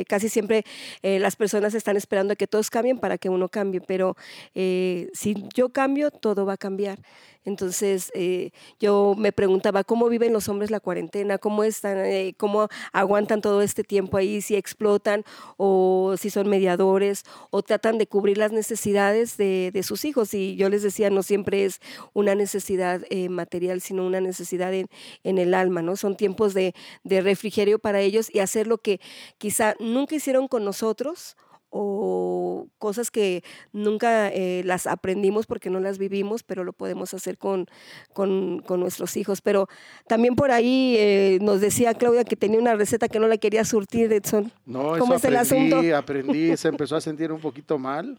Casi 0.07 0.29
siempre 0.29 0.65
las 1.03 1.35
personas 1.35 1.75
están 1.75 1.97
esperando 1.97 2.35
a 2.35 2.37
que 2.37 2.47
todos 2.47 2.71
cambien 2.71 3.01
para 3.01 3.19
que 3.19 3.29
uno 3.29 3.49
cambie, 3.49 3.81
pero 3.81 4.17
si 4.55 5.35
yo 5.53 5.71
cambio, 5.71 6.13
todo 6.13 6.47
va 6.47 6.53
a 6.53 6.57
cambiar. 6.57 7.01
Entonces, 7.45 8.11
eh, 8.15 8.51
yo 8.79 9.15
me 9.17 9.33
preguntaba 9.33 9.83
cómo 9.83 10.09
viven 10.09 10.33
los 10.33 10.49
hombres 10.49 10.71
la 10.71 10.81
cuarentena, 10.81 11.39
cómo 11.39 11.65
están, 11.65 11.99
eh, 11.99 12.35
cómo 12.37 12.69
aguantan 12.93 13.41
todo 13.41 13.63
este 13.63 13.83
tiempo 13.83 14.19
ahí, 14.19 14.43
si 14.43 14.57
explotan 14.57 15.25
o 15.57 16.17
si 16.19 16.29
son 16.29 16.49
mediadores 16.49 17.25
o 17.51 17.63
tratan 17.63 17.97
de 17.97 18.07
cubrir 18.07 18.37
las 18.37 18.53
necesidades 18.53 19.37
de, 19.37 19.81
sus 19.83 20.05
hijos. 20.05 20.35
Y 20.35 20.57
yo 20.57 20.69
les 20.69 20.83
decía, 20.83 21.09
no 21.09 21.23
siempre 21.23 21.65
es 21.65 21.81
una 22.13 22.35
necesidad 22.35 23.01
eh, 23.09 23.31
material, 23.31 23.81
sino 23.81 24.07
una 24.07 24.21
necesidad 24.21 24.75
en, 24.75 24.89
el 25.25 25.55
alma, 25.55 25.81
¿no? 25.81 25.97
Son 25.97 26.17
tiempos 26.17 26.53
de 26.53 26.75
refrigerio 27.05 27.79
para 27.79 28.01
ellos 28.01 28.29
y 28.33 28.41
hacer 28.41 28.67
lo 28.67 28.79
que 28.79 29.01
quizá 29.39 29.75
nunca 29.81 30.15
hicieron 30.15 30.49
con 30.49 30.65
nosotros 30.65 31.37
o 31.71 32.67
cosas 32.79 33.11
que 33.11 33.43
nunca 33.73 34.29
eh, 34.29 34.63
las 34.65 34.87
aprendimos 34.87 35.47
porque 35.47 35.71
no 35.71 35.81
las 35.81 35.99
vivimos, 35.99 36.43
pero 36.43 36.65
lo 36.65 36.73
podemos 36.73 37.15
hacer 37.15 37.39
con, 37.39 37.67
con, 38.13 38.61
con 38.61 38.81
nuestros 38.81 39.17
hijos. 39.17 39.41
Pero 39.41 39.69
también 40.07 40.35
por 40.35 40.51
ahí 40.51 40.97
eh, 40.99 41.39
nos 41.41 41.61
decía 41.61 41.95
Claudia 41.95 42.25
que 42.25 42.37
tenía 42.37 42.59
una 42.59 42.75
receta 42.75 43.09
que 43.09 43.19
no 43.21 43.29
la 43.29 43.39
quería 43.39 43.65
surtir, 43.65 44.13
Edson. 44.13 44.53
No, 44.67 44.99
¿Cómo 44.99 45.15
eso 45.15 45.17
es 45.17 45.25
el 45.25 45.37
aprendí, 45.37 45.73
asunto? 45.73 45.97
aprendí, 45.97 46.57
se 46.57 46.69
empezó 46.69 46.97
a 46.97 47.01
sentir 47.01 47.33
un 47.33 47.41
poquito 47.41 47.79
mal 47.79 48.19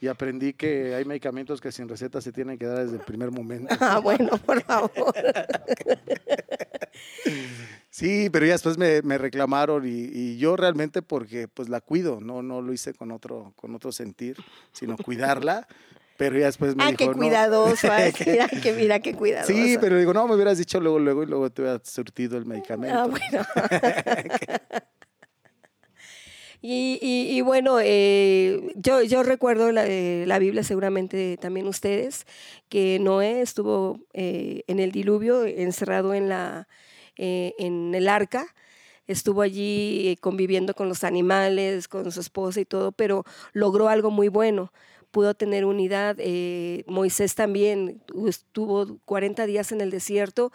y 0.00 0.08
aprendí 0.08 0.52
que 0.52 0.96
hay 0.96 1.04
medicamentos 1.04 1.60
que 1.60 1.70
sin 1.70 1.88
receta 1.88 2.20
se 2.20 2.32
tienen 2.32 2.58
que 2.58 2.66
dar 2.66 2.78
desde 2.84 2.96
el 2.96 3.02
primer 3.02 3.30
momento. 3.30 3.72
Ah, 3.80 4.00
bueno, 4.00 4.30
por 4.38 4.60
favor. 4.62 5.14
Sí, 7.90 8.30
pero 8.30 8.46
ya 8.46 8.52
después 8.52 8.78
me, 8.78 9.02
me 9.02 9.18
reclamaron 9.18 9.86
y, 9.86 10.08
y 10.10 10.38
yo 10.38 10.56
realmente 10.56 11.02
porque 11.02 11.46
pues 11.46 11.68
la 11.68 11.82
cuido, 11.82 12.20
no, 12.22 12.42
no 12.42 12.62
lo 12.62 12.72
hice 12.72 12.94
con 12.94 13.12
otro, 13.12 13.52
con 13.54 13.74
otro 13.74 13.92
sentir, 13.92 14.38
sino 14.72 14.96
cuidarla. 14.96 15.66
Pero 16.16 16.38
ya 16.38 16.46
después 16.46 16.74
me 16.74 16.84
Ah, 16.84 16.86
dijo, 16.88 16.98
qué 16.98 17.06
no. 17.06 17.12
cuidadoso. 17.12 17.90
ay, 17.92 18.12
mira, 18.26 18.48
que 18.48 18.72
mira, 18.72 19.00
qué 19.00 19.14
cuidadoso. 19.14 19.52
Sí, 19.52 19.76
pero 19.80 19.98
digo, 19.98 20.14
no, 20.14 20.26
me 20.26 20.34
hubieras 20.36 20.56
dicho 20.56 20.80
luego, 20.80 20.98
luego 20.98 21.22
y 21.22 21.26
luego 21.26 21.50
te 21.50 21.62
hubiera 21.62 21.80
surtido 21.84 22.38
el 22.38 22.46
medicamento. 22.46 22.98
Ah, 22.98 23.06
bueno. 23.06 23.44
Y, 26.64 26.98
y- 27.02 27.36
y 27.36 27.40
bueno, 27.40 27.78
eh, 27.82 28.60
yo, 28.76 29.02
yo 29.02 29.22
recuerdo 29.24 29.72
la, 29.72 29.84
eh, 29.86 30.24
la 30.28 30.38
Biblia, 30.38 30.62
seguramente 30.62 31.36
también 31.38 31.66
ustedes, 31.66 32.24
que 32.68 32.98
Noé 33.00 33.40
estuvo 33.42 33.98
eh, 34.12 34.62
en 34.68 34.78
el 34.78 34.92
diluvio, 34.92 35.44
encerrado 35.44 36.14
en, 36.14 36.28
la, 36.28 36.68
eh, 37.16 37.54
en 37.58 37.94
el 37.96 38.08
arca, 38.08 38.46
estuvo 39.08 39.42
allí 39.42 40.08
eh, 40.10 40.16
conviviendo 40.20 40.74
con 40.74 40.88
los 40.88 41.02
animales, 41.04 41.88
con 41.88 42.12
su 42.12 42.20
esposa 42.20 42.60
y 42.60 42.64
todo, 42.64 42.92
pero 42.92 43.24
logró 43.52 43.88
algo 43.88 44.10
muy 44.12 44.28
bueno. 44.28 44.72
Pudo 45.12 45.34
tener 45.34 45.64
unidad. 45.64 46.16
eh, 46.18 46.82
Moisés 46.88 47.36
también 47.36 48.02
estuvo 48.26 48.98
40 49.04 49.46
días 49.46 49.70
en 49.70 49.80
el 49.80 49.90
desierto 49.90 50.50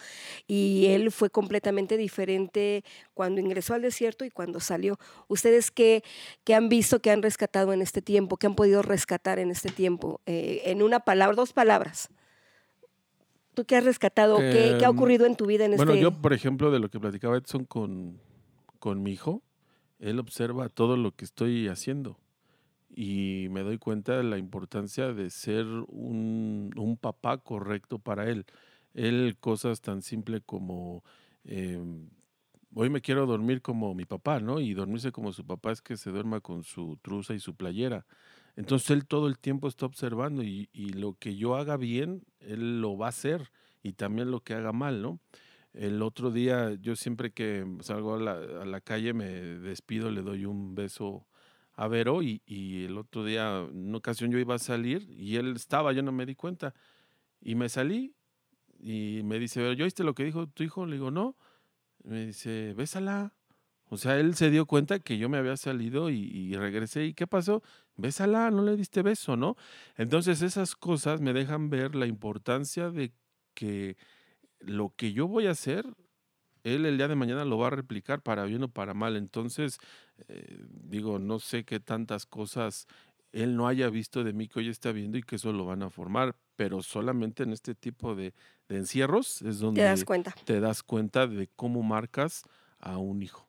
y 0.47 0.87
él 0.87 1.11
fue 1.11 1.29
completamente 1.29 1.95
diferente 1.95 2.83
cuando 3.13 3.39
ingresó 3.39 3.75
al 3.75 3.81
desierto 3.83 4.25
y 4.25 4.31
cuando 4.31 4.59
salió. 4.59 4.97
¿Ustedes 5.29 5.71
qué, 5.71 6.03
qué 6.43 6.55
han 6.55 6.67
visto, 6.69 6.99
qué 7.01 7.11
han 7.11 7.21
rescatado 7.21 7.71
en 7.71 7.81
este 7.81 8.01
tiempo, 8.01 8.37
qué 8.37 8.47
han 8.47 8.55
podido 8.55 8.81
rescatar 8.81 9.39
en 9.39 9.51
este 9.51 9.69
tiempo? 9.69 10.19
Eh, 10.25 10.63
en 10.65 10.81
una 10.83 10.99
palabra, 11.01 11.35
dos 11.35 11.53
palabras. 11.53 12.09
¿Tú 13.53 13.65
qué 13.65 13.75
has 13.75 13.83
rescatado? 13.85 14.37
¿Qué, 14.37 14.75
qué 14.79 14.85
ha 14.85 14.89
Em, 14.89 14.95
ocurrido 14.95 15.25
en 15.25 15.35
tu 15.35 15.45
vida 15.45 15.65
en 15.65 15.75
Bueno, 15.75 15.93
este 15.93 16.03
yo, 16.03 16.11
por 16.11 16.33
ejemplo, 16.33 16.71
de 16.71 16.79
lo 16.79 16.89
que 16.89 16.99
platicaba 16.99 17.37
Edson 17.37 17.65
con, 17.65 18.19
con 18.79 19.01
mi 19.01 19.11
hijo, 19.13 19.41
él 19.99 20.19
observa 20.19 20.69
todo 20.69 20.95
lo 20.97 21.11
que 21.15 21.25
estoy 21.25 21.67
haciendo. 21.67 22.19
Y 22.89 23.47
me 23.51 23.61
doy 23.63 23.77
cuenta 23.77 24.17
de 24.17 24.23
la 24.23 24.37
importancia 24.37 25.13
de 25.13 25.29
ser 25.29 25.65
un, 25.87 26.71
un 26.77 26.97
papá 26.97 27.37
correcto 27.39 27.99
para 27.99 28.29
él. 28.29 28.45
Él 28.93 29.37
cosas 29.39 29.81
tan 29.81 30.01
simples 30.01 30.41
como... 30.45 31.03
em, 31.43 32.09
hoy 32.73 32.89
me 32.89 33.01
quiero 33.01 33.25
dormir 33.25 33.61
como 33.61 33.93
mi 33.93 34.05
papá, 34.05 34.39
¿no? 34.39 34.59
Y 34.59 34.73
dormirse 34.73 35.11
como 35.11 35.33
su 35.33 35.45
papá 35.45 35.71
es 35.71 35.81
que 35.81 35.97
se 35.97 36.11
duerma 36.11 36.41
con 36.41 36.63
su 36.63 36.97
truza 37.01 37.33
y 37.33 37.39
su 37.39 37.55
playera. 37.55 38.05
Entonces 38.55 38.91
él 38.91 39.05
todo 39.05 39.27
el 39.27 39.37
tiempo 39.39 39.67
está 39.67 39.85
observando 39.85 40.43
y, 40.43 40.69
y 40.73 40.89
lo 40.89 41.13
que 41.13 41.35
yo 41.35 41.55
haga 41.55 41.77
bien, 41.77 42.23
él 42.39 42.81
lo 42.81 42.97
va 42.97 43.07
a 43.07 43.09
hacer 43.09 43.51
y 43.83 43.93
también 43.93 44.31
lo 44.31 44.41
que 44.41 44.53
haga 44.55 44.73
mal, 44.73 45.01
¿no? 45.01 45.19
El 45.73 46.01
otro 46.01 46.31
día, 46.31 46.73
yo 46.81 46.95
siempre 46.95 47.31
que 47.31 47.65
salgo 47.81 48.15
a 48.15 48.19
la, 48.19 48.31
a 48.33 48.65
la 48.65 48.81
calle 48.81 49.13
me 49.13 49.27
despido, 49.27 50.09
le 50.09 50.21
doy 50.23 50.45
un 50.45 50.73
beso 50.73 51.27
a 51.77 51.87
Vero 51.87 52.23
y, 52.23 52.41
y 52.45 52.85
el 52.85 52.97
otro 52.97 53.23
día, 53.23 53.59
en 53.59 53.89
una 53.89 53.99
ocasión 53.99 54.31
yo 54.31 54.39
iba 54.39 54.55
a 54.55 54.59
salir 54.59 55.07
y 55.11 55.37
él 55.37 55.55
estaba, 55.55 55.93
yo 55.93 56.01
no 56.01 56.11
me 56.11 56.25
di 56.25 56.35
cuenta. 56.35 56.73
Y 57.39 57.55
me 57.55 57.69
salí 57.69 58.15
y 58.79 59.21
me 59.23 59.39
dice, 59.39 59.61
Vero, 59.61 59.73
¿yo 59.73 59.85
viste 59.85 60.03
lo 60.03 60.15
que 60.15 60.25
dijo 60.25 60.47
tu 60.47 60.63
hijo? 60.63 60.85
Le 60.85 60.95
digo, 60.95 61.11
no. 61.11 61.37
Me 62.03 62.27
dice, 62.27 62.73
bésala. 62.73 63.35
O 63.89 63.97
sea, 63.97 64.19
él 64.19 64.35
se 64.35 64.49
dio 64.49 64.65
cuenta 64.65 64.99
que 64.99 65.17
yo 65.19 65.29
me 65.29 65.37
había 65.37 65.55
salido 65.55 66.09
y, 66.09 66.17
y 66.17 66.55
regresé. 66.55 67.05
¿Y 67.05 67.13
qué 67.13 67.27
pasó? 67.27 67.61
Bésala, 67.95 68.49
no 68.51 68.63
le 68.63 68.75
diste 68.75 69.03
beso, 69.03 69.37
¿no? 69.37 69.55
Entonces 69.97 70.41
esas 70.41 70.75
cosas 70.75 71.21
me 71.21 71.31
dejan 71.31 71.69
ver 71.69 71.95
la 71.95 72.07
importancia 72.07 72.89
de 72.89 73.13
que 73.53 73.97
lo 74.59 74.93
que 74.95 75.13
yo 75.13 75.27
voy 75.27 75.45
a 75.47 75.51
hacer, 75.51 75.85
él 76.75 76.85
el 76.85 76.97
día 76.97 77.07
de 77.07 77.15
mañana 77.15 77.45
lo 77.45 77.57
va 77.57 77.67
a 77.67 77.71
replicar 77.71 78.21
para 78.21 78.43
bien 78.45 78.63
o 78.63 78.67
para 78.69 78.93
mal. 78.93 79.15
Entonces, 79.15 79.79
eh, 80.27 80.59
digo, 80.69 81.19
no 81.19 81.39
sé 81.39 81.63
qué 81.63 81.79
tantas 81.79 82.25
cosas 82.25 82.87
él 83.33 83.55
no 83.55 83.67
haya 83.67 83.89
visto 83.89 84.23
de 84.23 84.33
mí 84.33 84.47
que 84.47 84.59
hoy 84.59 84.69
está 84.69 84.91
viendo 84.91 85.17
y 85.17 85.23
que 85.23 85.35
eso 85.35 85.51
lo 85.51 85.65
van 85.65 85.83
a 85.83 85.89
formar, 85.89 86.35
pero 86.55 86.81
solamente 86.81 87.43
en 87.43 87.51
este 87.51 87.75
tipo 87.75 88.15
de, 88.15 88.33
de 88.67 88.77
encierros 88.77 89.41
es 89.41 89.59
donde 89.59 89.81
Te 89.81 89.85
das 89.85 90.05
cuenta. 90.05 90.35
te 90.45 90.59
das 90.59 90.81
cuenta 90.81 91.27
de 91.27 91.49
cómo 91.55 91.83
marcas 91.83 92.43
a 92.79 92.97
un 92.97 93.21
hijo. 93.21 93.47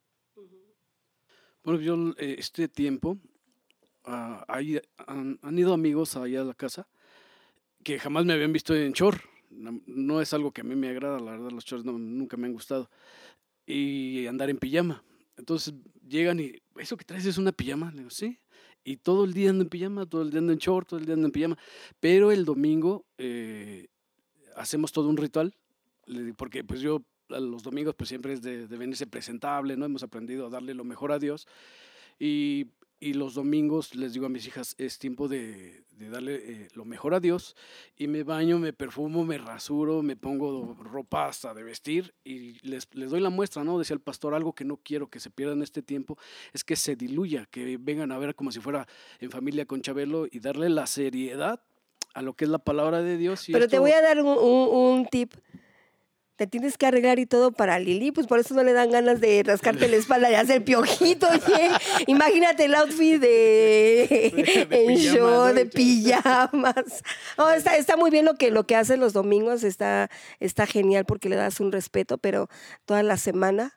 Bueno, 1.62 1.80
yo 1.80 2.14
eh, 2.18 2.36
este 2.38 2.68
tiempo, 2.68 3.18
ah, 4.04 4.44
ahí 4.48 4.80
han, 5.06 5.38
han 5.42 5.58
ido 5.58 5.72
amigos 5.72 6.16
allá 6.16 6.40
a 6.42 6.44
la 6.44 6.54
casa 6.54 6.88
que 7.84 7.98
jamás 7.98 8.24
me 8.24 8.32
habían 8.32 8.52
visto 8.52 8.74
en 8.74 8.92
short. 8.92 9.20
No, 9.50 10.20
es 10.20 10.32
algo 10.34 10.52
que 10.52 10.60
a 10.60 10.64
mí 10.64 10.74
me 10.76 10.88
agrada, 10.88 11.18
la 11.18 11.32
verdad, 11.32 11.50
los 11.50 11.64
shorts 11.64 11.84
no- 11.84 11.98
nunca 11.98 12.36
me 12.36 12.46
han 12.46 12.52
gustado. 12.52 12.90
Y 13.66 14.26
andar 14.26 14.50
en 14.50 14.58
pijama. 14.58 15.02
Entonces 15.36 15.74
llegan 16.06 16.40
y, 16.40 16.54
¿eso 16.76 16.96
que 16.96 17.04
traes 17.04 17.26
es 17.26 17.38
una 17.38 17.52
pijama? 17.52 17.92
Digo, 17.94 18.10
sí. 18.10 18.38
Y 18.84 18.96
todo 18.96 19.24
el 19.24 19.34
día 19.34 19.50
ando 19.50 19.64
en 19.64 19.70
pijama, 19.70 20.06
todo 20.06 20.22
el 20.22 20.30
día 20.30 20.40
ando 20.40 20.52
en 20.52 20.58
short, 20.58 20.88
todo 20.88 20.98
el 21.00 21.06
día 21.06 21.14
ando 21.14 21.26
en 21.26 21.32
pijama. 21.32 21.58
Pero 22.00 22.32
el 22.32 22.44
domingo 22.44 23.04
eh, 23.18 23.88
hacemos 24.56 24.92
todo 24.92 25.08
un 25.08 25.16
ritual, 25.16 25.54
porque 26.36 26.64
pues 26.64 26.80
yo 26.80 27.02
los 27.28 27.62
domingos 27.62 27.94
pues 27.94 28.08
siempre 28.08 28.32
es 28.32 28.40
de, 28.42 28.66
de 28.66 28.76
venirse 28.78 29.06
presentable, 29.06 29.76
¿no? 29.76 29.84
Hemos 29.84 30.02
aprendido 30.02 30.46
a 30.46 30.50
darle 30.50 30.74
lo 30.74 30.84
mejor 30.84 31.12
a 31.12 31.18
Dios. 31.18 31.46
Y, 32.18 32.66
y 33.00 33.12
los 33.14 33.34
domingos 33.34 33.94
les 33.94 34.12
digo 34.12 34.26
a 34.26 34.28
mis 34.28 34.46
hijas, 34.46 34.74
es 34.78 34.98
tiempo 34.98 35.28
de, 35.28 35.84
de 35.92 36.10
darle 36.10 36.34
eh, 36.36 36.68
lo 36.74 36.84
mejor 36.84 37.14
a 37.14 37.20
Dios. 37.20 37.54
Y 37.96 38.08
me 38.08 38.24
baño, 38.24 38.58
me 38.58 38.72
perfumo, 38.72 39.24
me 39.24 39.38
rasuro, 39.38 40.02
me 40.02 40.16
pongo 40.16 40.74
ropa 40.82 41.26
hasta 41.28 41.54
de 41.54 41.62
vestir 41.62 42.14
y 42.24 42.58
les, 42.66 42.88
les 42.94 43.10
doy 43.10 43.20
la 43.20 43.30
muestra, 43.30 43.62
¿no? 43.62 43.78
Decía 43.78 43.94
el 43.94 44.00
pastor, 44.00 44.34
algo 44.34 44.52
que 44.52 44.64
no 44.64 44.78
quiero 44.78 45.08
que 45.08 45.20
se 45.20 45.30
pierda 45.30 45.52
en 45.52 45.62
este 45.62 45.80
tiempo 45.82 46.18
es 46.52 46.64
que 46.64 46.74
se 46.76 46.96
diluya, 46.96 47.46
que 47.50 47.76
vengan 47.78 48.10
a 48.12 48.18
ver 48.18 48.34
como 48.34 48.50
si 48.50 48.58
fuera 48.60 48.86
en 49.20 49.30
familia 49.30 49.64
con 49.64 49.80
Chabelo 49.80 50.26
y 50.30 50.40
darle 50.40 50.68
la 50.68 50.86
seriedad 50.86 51.62
a 52.14 52.22
lo 52.22 52.34
que 52.34 52.46
es 52.46 52.50
la 52.50 52.58
palabra 52.58 53.00
de 53.02 53.16
Dios. 53.16 53.48
Y 53.48 53.52
Pero 53.52 53.68
te 53.68 53.78
voy 53.78 53.92
a 53.92 54.02
dar 54.02 54.18
un, 54.20 54.26
un- 54.26 54.98
un 54.98 55.06
tip. 55.06 55.34
Te 56.38 56.46
tienes 56.46 56.78
que 56.78 56.86
arreglar 56.86 57.18
y 57.18 57.26
todo 57.26 57.50
para 57.50 57.80
Lili, 57.80 58.12
pues 58.12 58.28
por 58.28 58.38
eso 58.38 58.54
no 58.54 58.62
le 58.62 58.72
dan 58.72 58.92
ganas 58.92 59.20
de 59.20 59.42
rascarte 59.44 59.88
la 59.88 59.96
espalda 59.96 60.30
y 60.30 60.36
hacer 60.36 60.62
piojito, 60.64 61.26
oye. 61.32 61.70
Imagínate 62.06 62.66
el 62.66 62.76
outfit 62.76 63.20
de, 63.20 64.68
De 64.70 64.84
en 64.84 64.94
pijamas, 64.94 65.00
show, 65.00 65.52
de 65.52 65.66
pijamas. 65.66 67.02
No, 67.36 67.50
está, 67.50 67.76
está 67.76 67.96
muy 67.96 68.12
bien 68.12 68.24
lo 68.24 68.36
que, 68.36 68.52
lo 68.52 68.68
que 68.68 68.76
haces 68.76 69.00
los 69.00 69.12
domingos, 69.12 69.64
está, 69.64 70.10
está 70.38 70.64
genial 70.66 71.04
porque 71.06 71.28
le 71.28 71.34
das 71.34 71.58
un 71.58 71.72
respeto, 71.72 72.18
pero 72.18 72.48
toda 72.84 73.02
la 73.02 73.16
semana 73.16 73.76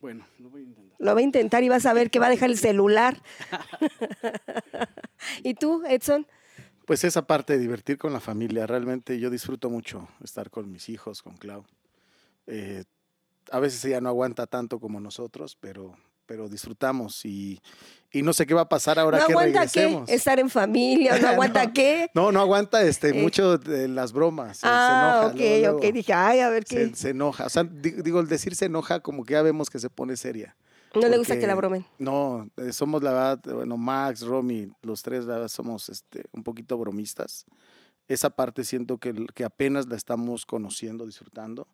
Bueno, 0.00 0.24
lo 0.38 0.50
voy 0.50 0.60
a 0.60 0.64
intentar. 0.64 0.96
lo 1.00 1.14
va 1.14 1.18
a 1.18 1.22
intentar 1.24 1.64
y 1.64 1.68
vas 1.68 1.84
a 1.86 1.92
ver 1.94 2.10
que 2.12 2.20
va 2.20 2.26
a 2.26 2.30
dejar 2.30 2.50
el 2.50 2.58
celular. 2.58 3.20
¿Y 5.42 5.54
tú, 5.54 5.82
Edson? 5.88 6.28
Pues 6.86 7.04
esa 7.04 7.22
parte 7.22 7.52
de 7.54 7.58
divertir 7.60 7.96
con 7.98 8.12
la 8.12 8.20
familia, 8.20 8.66
realmente 8.66 9.18
yo 9.18 9.30
disfruto 9.30 9.70
mucho 9.70 10.08
estar 10.22 10.50
con 10.50 10.70
mis 10.70 10.88
hijos, 10.88 11.22
con 11.22 11.36
Clau. 11.36 11.64
Eh, 12.46 12.84
a 13.50 13.60
veces 13.60 13.84
ella 13.84 14.00
no 14.00 14.08
aguanta 14.08 14.46
tanto 14.46 14.80
como 14.80 14.98
nosotros, 15.00 15.56
pero, 15.60 15.96
pero 16.26 16.48
disfrutamos 16.48 17.24
y, 17.24 17.60
y 18.10 18.22
no 18.22 18.32
sé 18.32 18.46
qué 18.46 18.54
va 18.54 18.62
a 18.62 18.68
pasar 18.68 18.98
ahora 18.98 19.18
¿No 19.20 19.26
que 19.26 19.32
aguanta 19.32 19.66
qué? 19.68 20.02
¿Estar 20.08 20.40
en 20.40 20.50
familia? 20.50 21.18
¿No 21.18 21.28
aguanta 21.28 21.66
No. 21.66 21.72
qué? 21.72 22.10
No, 22.14 22.32
no 22.32 22.40
aguanta 22.40 22.82
este, 22.82 23.10
Eh. 23.10 23.22
mucho 23.22 23.58
de 23.58 23.86
las 23.88 24.12
bromas. 24.12 24.60
Ah, 24.62 25.30
se 25.30 25.38
enoja. 25.38 25.56
ok, 25.56 25.60
luego, 25.62 25.78
ok. 25.88 25.94
Dije, 25.94 26.12
ay, 26.12 26.40
a 26.40 26.48
ver 26.50 26.64
qué. 26.64 26.88
Se, 26.88 26.94
se 26.96 27.10
enoja. 27.10 27.46
O 27.46 27.48
sea, 27.48 27.62
di- 27.64 28.02
digo, 28.02 28.18
el 28.20 28.26
decir 28.28 28.56
se 28.56 28.64
enoja 28.66 29.00
como 29.00 29.24
que 29.24 29.34
ya 29.34 29.42
vemos 29.42 29.70
que 29.70 29.78
se 29.78 29.88
pone 29.88 30.16
seria. 30.16 30.56
No 30.94 31.08
le 31.08 31.18
gusta 31.18 31.38
que 31.38 31.46
la 31.46 31.54
bromen. 31.54 31.84
No, 31.98 32.50
eh, 32.56 32.72
somos 32.72 33.02
la 33.02 33.12
verdad, 33.12 33.54
bueno, 33.54 33.76
Max, 33.76 34.22
Romy, 34.22 34.70
los 34.82 35.02
tres 35.02 35.24
la 35.24 35.34
verdad, 35.34 35.48
somos 35.48 35.88
este, 35.88 36.24
un 36.32 36.42
poquito 36.42 36.76
bromistas. 36.78 37.46
Esa 38.08 38.30
parte 38.30 38.64
siento 38.64 38.98
que, 38.98 39.26
que 39.34 39.44
apenas 39.44 39.86
la 39.86 39.96
estamos 39.96 40.44
conociendo, 40.44 41.06
disfrutando. 41.06 41.66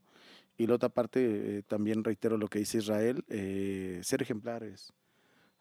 Y 0.59 0.66
la 0.66 0.74
otra 0.74 0.88
parte, 0.88 1.59
eh, 1.59 1.62
también 1.62 2.02
reitero 2.02 2.37
lo 2.37 2.48
que 2.48 2.59
dice 2.59 2.78
Israel, 2.78 3.24
eh, 3.28 4.00
ser 4.02 4.22
ejemplares. 4.22 4.92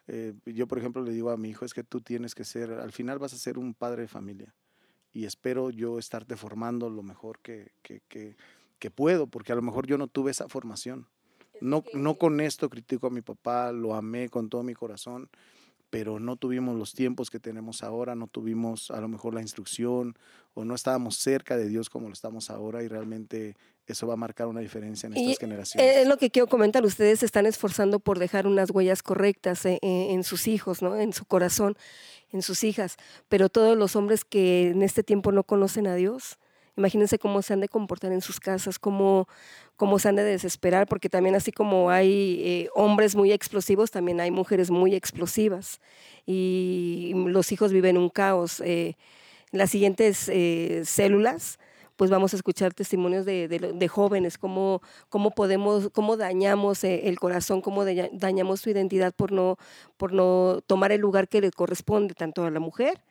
Eh, 0.08 0.34
yo, 0.46 0.68
por 0.68 0.80
ejemplo, 0.80 1.04
le 1.04 1.12
digo 1.12 1.30
a 1.30 1.38
mi 1.38 1.50
hijo, 1.50 1.66
es 1.66 1.74
que 1.76 1.84
tú 1.84 2.02
tienes 2.02 2.34
que 2.34 2.44
ser, 2.44 2.72
al 2.72 2.92
final 2.92 3.20
vas 3.20 3.34
a 3.34 3.38
ser 3.38 3.60
un 3.60 3.76
padre 3.76 4.04
de 4.04 4.08
familia. 4.08 4.56
Y 5.14 5.26
espero 5.26 5.70
yo 5.70 6.00
estarte 6.00 6.36
formando 6.36 6.90
lo 6.90 7.04
mejor 7.04 7.40
que, 7.40 7.72
que, 7.84 8.02
que, 8.08 8.38
que 8.80 8.90
puedo, 8.90 9.28
porque 9.28 9.52
a 9.52 9.56
lo 9.56 9.62
mejor 9.62 9.86
yo 9.86 10.00
no 10.00 10.08
tuve 10.08 10.32
esa 10.32 10.50
formación. 10.50 11.08
No, 11.62 11.84
no 11.94 12.18
con 12.18 12.40
esto 12.42 12.70
critico 12.70 13.08
a 13.08 13.12
mi 13.12 13.22
papá, 13.22 13.72
lo 13.72 13.96
amé 13.96 14.30
con 14.30 14.50
todo 14.50 14.64
mi 14.64 14.74
corazón, 14.74 15.30
pero 15.90 16.20
no 16.20 16.36
tuvimos 16.36 16.76
los 16.76 16.94
tiempos 16.94 17.30
que 17.30 17.40
tenemos 17.40 17.84
ahora, 17.84 18.16
no 18.16 18.28
tuvimos 18.28 18.92
a 18.92 19.00
lo 19.00 19.08
mejor 19.08 19.34
la 19.34 19.42
instrucción 19.42 20.18
o 20.54 20.66
no 20.66 20.76
estábamos 20.76 21.18
cerca 21.18 21.56
de 21.56 21.68
Dios 21.68 21.90
como 21.90 22.08
lo 22.08 22.14
estamos 22.14 22.50
ahora 22.50 22.84
y 22.84 22.88
realmente 22.88 23.56
eso 23.86 24.06
va 24.06 24.16
a 24.16 24.18
marcar 24.18 24.48
una 24.48 24.60
diferencia 24.60 25.08
en 25.08 25.16
Y, 25.16 25.32
estas 25.32 25.40
generaciones. 25.40 25.98
Es 25.98 26.08
lo 26.08 26.18
que 26.18 26.30
quiero 26.30 26.48
comentar. 26.48 26.84
Ustedes 26.84 27.20
se 27.20 27.26
están 27.26 27.46
esforzando 27.46 28.00
por 28.00 28.20
dejar 28.20 28.48
unas 28.48 28.72
huellas 28.72 29.02
correctas 29.02 29.66
eh, 29.66 29.80
eh, 29.82 30.08
en 30.12 30.24
sus 30.24 30.48
hijos, 30.48 30.82
¿no? 30.82 30.96
En 30.98 31.14
su 31.14 31.26
corazón, 31.26 31.78
en 32.32 32.42
sus 32.42 32.64
hijas. 32.66 32.98
Pero 33.30 33.48
todos 33.48 33.78
los 33.78 33.96
hombres 33.96 34.26
que 34.26 34.72
en 34.72 34.82
este 34.82 35.04
tiempo 35.04 35.32
no 35.32 35.44
conocen 35.44 35.88
a 35.88 35.96
Dios, 35.96 36.38
imagínense 36.78 37.18
cómo 37.20 37.42
se 37.42 37.54
han 37.54 37.60
de 37.60 37.68
comportar 37.70 38.12
en 38.12 38.22
sus 38.22 38.40
casas, 38.40 38.80
cómo, 38.80 39.28
cómo 39.76 40.00
se 40.00 40.10
han 40.10 40.16
de 40.16 40.24
desesperar, 40.24 40.88
porque 40.88 41.10
también 41.10 41.36
así 41.36 41.52
como 41.52 41.90
hay 41.90 42.40
eh, 42.44 42.70
hombres 42.76 43.16
muy 43.16 43.32
explosivos, 43.32 43.92
también 43.92 44.22
hay 44.22 44.32
mujeres 44.32 44.70
muy 44.72 44.96
explosivas. 44.96 45.82
Y 46.26 47.14
los 47.16 47.52
hijos 47.52 47.72
viven 47.74 47.98
un 47.98 48.10
caos. 48.10 48.62
eh, 48.64 48.96
las 49.52 49.70
siguientes 49.72 50.30
eh, 50.30 50.82
células 50.86 51.58
pues 51.96 52.12
vamos 52.12 52.32
a 52.34 52.36
escuchar 52.36 52.76
testimonios 52.76 53.26
de, 53.26 53.48
de 53.48 53.58
de 53.74 53.88
jóvenes, 53.88 54.38
cómo, 54.38 54.82
cómo 55.10 55.32
podemos, 55.32 55.90
cómo 55.92 56.16
dañamos 56.16 56.84
eh, 56.84 57.08
el 57.08 57.18
corazón, 57.18 57.60
cómo 57.62 57.86
daña- 57.86 58.10
dañamos 58.14 58.62
su 58.62 58.70
identidad 58.70 59.16
por 59.16 59.32
no, 59.32 59.58
por 59.98 60.14
no 60.14 60.62
tomar 60.68 60.92
el 60.92 61.02
lugar 61.02 61.28
que 61.28 61.42
le 61.42 61.50
corresponde 61.50 62.14
tanto 62.14 62.46
a 62.46 62.52
la 62.52 62.60
mujer 62.60 63.02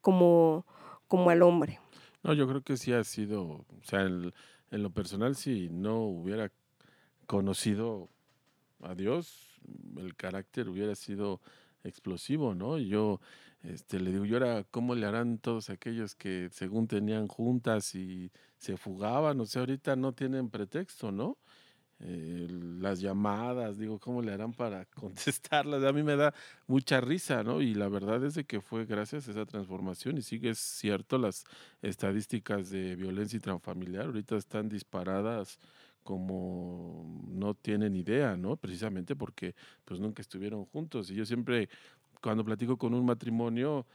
como, 0.00 0.64
como 1.06 1.28
al 1.28 1.42
hombre. 1.42 1.80
No, 2.24 2.32
yo 2.32 2.48
creo 2.48 2.62
que 2.62 2.78
sí 2.78 2.92
ha 2.92 3.04
sido, 3.04 3.42
o 3.44 3.66
sea, 3.82 4.00
en, 4.00 4.32
lo 4.70 4.90
personal, 4.90 5.36
si 5.36 5.68
no 5.68 5.98
hubiera 6.04 6.50
conocido 7.26 8.08
a 8.80 8.94
Dios, 8.94 9.60
el 9.98 10.16
carácter 10.16 10.70
hubiera 10.70 10.94
sido 10.94 11.42
explosivo, 11.84 12.54
¿no? 12.54 12.78
Yo 12.78 13.20
este, 13.62 14.00
le 14.00 14.10
digo, 14.10 14.24
¿y 14.24 14.32
ahora 14.32 14.64
cómo 14.70 14.94
le 14.94 15.06
harán 15.06 15.38
todos 15.38 15.68
aquellos 15.68 16.14
que 16.14 16.48
según 16.50 16.88
tenían 16.88 17.28
juntas 17.28 17.94
y 17.94 18.32
se 18.56 18.78
fugaban? 18.78 19.38
O 19.40 19.44
sea, 19.46 19.60
ahorita 19.60 19.94
no 19.94 20.14
tienen 20.14 20.48
pretexto, 20.48 21.12
¿no? 21.12 21.36
Eh, 22.00 22.48
las 22.80 23.00
llamadas, 23.00 23.78
digo, 23.78 23.98
¿cómo 23.98 24.20
le 24.20 24.32
harán 24.32 24.52
para 24.52 24.84
contestarlas? 24.94 25.82
A 25.84 25.92
mí 25.92 26.02
me 26.02 26.16
da 26.16 26.34
mucha 26.66 27.00
risa, 27.00 27.42
¿no? 27.42 27.60
Y 27.62 27.74
la 27.74 27.88
verdad 27.88 28.24
es 28.24 28.34
de 28.34 28.44
que 28.44 28.60
fue 28.60 28.84
gracias 28.84 29.28
a 29.28 29.30
esa 29.30 29.46
transformación 29.46 30.18
y 30.18 30.22
sigue 30.22 30.50
es 30.50 30.58
cierto, 30.58 31.18
las 31.18 31.44
estadísticas 31.82 32.70
de 32.70 32.96
violencia 32.96 33.36
intrafamiliar 33.36 34.06
ahorita 34.06 34.36
están 34.36 34.68
disparadas 34.68 35.58
como 36.02 37.22
no 37.28 37.54
tienen 37.54 37.96
idea, 37.96 38.36
¿no? 38.36 38.56
Precisamente 38.56 39.16
porque 39.16 39.54
pues 39.84 40.00
nunca 40.00 40.20
estuvieron 40.20 40.66
juntos 40.66 41.10
y 41.10 41.14
yo 41.14 41.24
siempre 41.24 41.68
cuando 42.24 42.42
platico 42.42 42.78
con 42.78 42.94
un 42.94 43.04
matrimonio, 43.04 43.86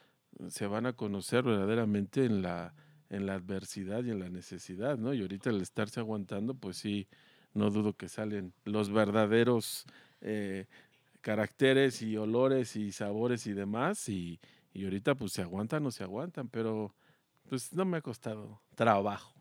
se 0.50 0.68
van 0.68 0.86
a 0.86 0.94
conocer 0.94 1.44
verdaderamente 1.44 2.26
en 2.26 2.44
la, 2.44 2.76
en 3.10 3.26
la 3.26 3.34
adversidad 3.34 4.04
y 4.04 4.12
en 4.12 4.20
la 4.20 4.30
necesidad, 4.30 5.00
¿no? 5.00 5.16
Y 5.16 5.22
ahorita 5.22 5.50
el 5.50 5.62
estarse 5.62 6.00
aguantando, 6.00 6.54
pues 6.54 6.78
sí, 6.78 7.08
no 7.54 7.70
dudo 7.70 7.94
que 7.94 8.10
salen 8.10 8.54
los 8.66 8.92
verdaderos 8.92 9.86
eh, 10.22 10.66
caracteres 11.22 12.02
y 12.02 12.18
olores 12.18 12.76
y 12.76 12.92
sabores 12.92 13.46
y 13.48 13.54
demás, 13.54 14.08
y, 14.10 14.40
y 14.74 14.84
ahorita 14.86 15.16
pues 15.16 15.34
se 15.34 15.42
aguantan 15.42 15.86
o 15.86 15.92
se 15.92 16.04
aguantan, 16.04 16.48
pero 16.48 16.94
pues 17.50 17.74
no 17.74 17.86
me 17.86 17.98
ha 17.98 18.02
costado 18.02 18.60
trabajo. 18.76 19.34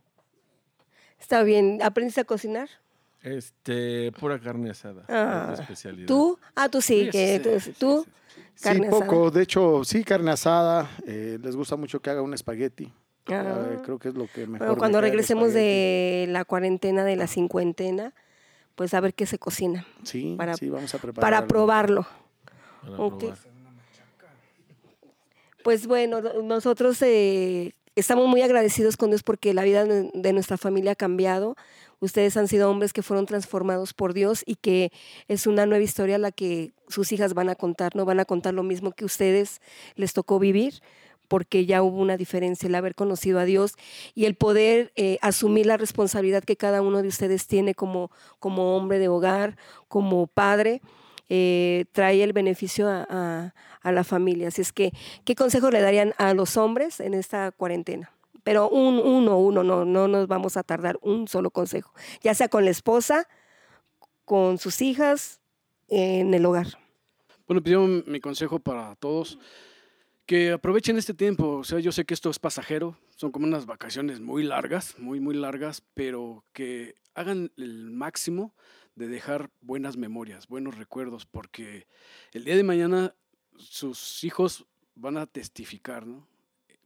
Está 1.21 1.42
bien. 1.42 1.81
¿Aprendiste 1.83 2.21
a 2.21 2.25
cocinar? 2.25 2.68
Este, 3.23 4.12
pura 4.12 4.38
carne 4.38 4.71
asada, 4.71 5.05
Ah, 5.09 5.55
especialidad. 5.59 6.07
¿Tú? 6.07 6.38
Ah, 6.55 6.68
tú 6.68 6.81
sí, 6.81 7.05
Sí, 7.05 7.11
que 7.11 7.37
sí, 7.37 7.42
tú, 7.42 7.61
sí, 7.61 7.73
tú, 7.79 8.05
sí, 8.05 8.11
sí. 8.35 8.40
Sí, 8.55 8.62
carne 8.64 8.87
asada. 8.88 9.05
poco. 9.07 9.31
De 9.31 9.42
hecho, 9.42 9.85
sí, 9.85 10.05
carne 10.05 10.31
asada. 10.31 10.88
eh, 11.07 11.38
les 11.42 11.57
gusta 11.57 11.77
mucho 11.77 12.01
que 12.01 12.11
haga 12.11 12.23
un 12.23 12.33
espagueti. 12.35 12.92
Ah. 13.35 13.67
Eh, 13.73 13.79
creo 13.85 13.99
que 13.99 14.09
es 14.09 14.14
lo 14.14 14.27
que 14.27 14.47
mejor. 14.47 14.67
Bueno, 14.69 14.77
cuando 14.79 15.01
regresemos 15.01 15.53
de 15.53 16.27
la 16.29 16.45
cuarentena, 16.45 17.05
de 17.05 17.17
la 17.17 17.27
cincuentena, 17.27 18.14
pues 18.75 18.95
a 18.95 19.01
ver 19.01 19.12
qué 19.14 19.27
se 19.27 19.38
cocina, 19.38 19.87
Sí, 20.05 20.35
para- 20.38 20.57
sí, 20.57 20.69
vamos 20.69 20.95
a 20.95 20.99
preparar. 20.99 21.21
para 21.21 21.38
algo. 21.38 21.49
probarlo. 21.49 22.07
Para 22.83 22.97
Ok. 22.99 23.19
probar. 23.19 23.38
Pues 25.64 25.87
bueno, 25.87 26.21
no- 26.21 26.43
nosotros 26.43 27.01
eh, 27.03 27.73
estamos 27.97 28.27
muy 28.29 28.43
agradecidos 28.43 28.97
con 28.97 29.11
Dios 29.11 29.23
porque 29.23 29.53
la 29.55 29.64
vida 29.64 29.85
de 29.85 30.11
de 30.14 30.33
nuestra 30.33 30.57
familia 30.57 30.93
ha 30.93 30.97
cambiado. 30.97 31.57
Ustedes 32.01 32.37
han 32.37 32.47
sido 32.47 32.71
hombres 32.71 32.93
que 32.93 33.03
fueron 33.03 33.27
transformados 33.27 33.93
por 33.93 34.14
Dios 34.14 34.45
y 34.47 34.55
que 34.55 34.93
es 35.27 35.49
una 35.49 35.67
nueva 35.67 35.83
historia 35.83 36.17
la 36.17 36.31
que 36.31 36.71
sus 36.87 37.11
hijas 37.11 37.35
van 37.35 37.49
a 37.49 37.57
contar. 37.57 37.97
No 37.97 38.05
van 38.05 38.21
a 38.21 38.25
contar 38.25 38.55
lo 38.55 38.62
mismo 38.62 38.93
que 38.93 39.05
ustedes 39.05 39.61
les 39.97 40.12
tocó 40.12 40.38
vivir 40.38 40.81
porque 41.29 41.67
ya 41.67 41.83
hubo 41.83 41.99
una 42.01 42.17
diferencia 42.17 42.67
el 42.67 42.75
haber 42.75 42.95
conocido 42.95 43.38
a 43.38 43.45
Dios 43.45 43.75
y 44.14 44.25
el 44.25 44.35
poder 44.35 44.93
eh, 44.97 45.19
asumir 45.21 45.67
la 45.67 45.77
responsabilidad 45.77 46.43
que 46.43 46.57
cada 46.57 46.83
uno 46.83 47.03
de 47.03 47.09
ustedes 47.09 47.47
tiene 47.47 47.75
como, 47.75 48.11
como 48.41 48.77
hombre 48.77 48.99
de 48.99 49.09
hogar, 49.09 49.57
como 49.88 50.27
padre, 50.27 50.81
eh, 51.29 51.85
trae 51.93 52.23
el 52.25 52.33
beneficio 52.33 52.88
a, 52.88 53.07
a- 53.09 53.55
a 53.83 53.93
la 53.93 54.03
familia. 54.03 54.49
Así 54.49 54.62
es 54.62 54.73
que, 54.73 54.93
¿qué 55.25 55.35
consejo 55.35 55.71
le 55.71 55.81
darían 55.81 56.12
a 56.19 56.35
los 56.35 56.57
hombres 56.57 57.01
en 57.01 57.14
esta 57.14 57.53
cuarentena? 57.53 58.11
Pero 58.43 58.69
un, 58.71 58.99
uno, 58.99 59.38
uno, 59.38 59.62
no, 59.62 59.85
no 59.85 60.09
nos 60.09 60.27
vamos 60.27 60.57
a 60.57 60.62
tardar 60.62 60.99
un 61.03 61.29
solo 61.29 61.51
consejo, 61.51 61.93
ya 62.23 62.35
sea 62.35 62.49
con 62.49 62.64
la 62.64 62.71
esposa, 62.71 63.29
con 64.25 64.59
sus 64.59 64.81
hijas, 64.83 65.41
en 65.88 66.35
el 66.35 66.45
hogar. 66.47 66.67
Bueno, 67.47 67.62
pues 67.62 67.73
yo 67.73 67.81
mi 68.07 68.21
consejo 68.21 68.59
para 68.59 68.95
todos, 68.97 69.38
que 70.29 70.53
aprovechen 70.53 70.99
este 70.99 71.14
tiempo. 71.14 71.57
O 71.57 71.64
sea, 71.64 71.81
yo 71.81 71.91
sé 71.91 72.05
que 72.05 72.12
esto 72.12 72.29
es 72.29 72.38
pasajero, 72.38 72.99
son 73.17 73.33
como 73.33 73.47
unas 73.47 73.64
vacaciones 73.64 74.21
muy 74.21 74.43
largas, 74.43 74.99
muy, 74.99 75.21
muy 75.21 75.35
largas, 75.35 75.83
pero 75.95 76.45
que 76.53 76.97
hagan 77.14 77.51
el 77.57 77.91
máximo 77.91 78.55
de 78.95 79.09
dejar 79.09 79.51
buenas 79.62 79.97
memorias, 79.97 80.47
buenos 80.47 80.77
recuerdos, 80.77 81.25
porque 81.25 81.87
el 82.33 82.45
día 82.45 82.57
de 82.57 82.62
mañana 82.62 83.14
sus 83.57 84.23
hijos 84.23 84.67
van 84.95 85.17
a 85.17 85.25
testificar, 85.25 86.07
¿no? 86.07 86.29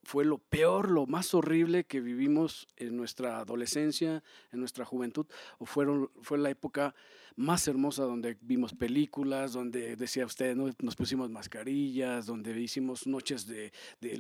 Fue 0.05 0.25
lo 0.25 0.39
peor, 0.39 0.89
lo 0.89 1.07
más 1.07 1.35
horrible 1.35 1.83
que 1.83 2.01
vivimos 2.01 2.69
en 2.77 2.97
nuestra 2.97 3.39
adolescencia, 3.39 4.23
en 4.53 4.61
nuestra 4.61 4.85
juventud, 4.85 5.27
o 5.59 5.67
fueron, 5.67 6.13
fue 6.23 6.39
la 6.39 6.51
época 6.51 6.95
más 7.37 7.67
hermosa 7.69 8.05
donde 8.05 8.37
vimos 8.41 8.75
películas, 8.75 9.53
donde 9.53 9.97
decía 9.97 10.27
usted, 10.27 10.55
¿no? 10.57 10.71
nos 10.81 10.97
pusimos 10.97 11.31
mascarillas, 11.31 12.27
donde 12.27 12.59
hicimos 12.61 13.07
noches 13.07 13.47
de, 13.47 13.73
de 14.01 14.17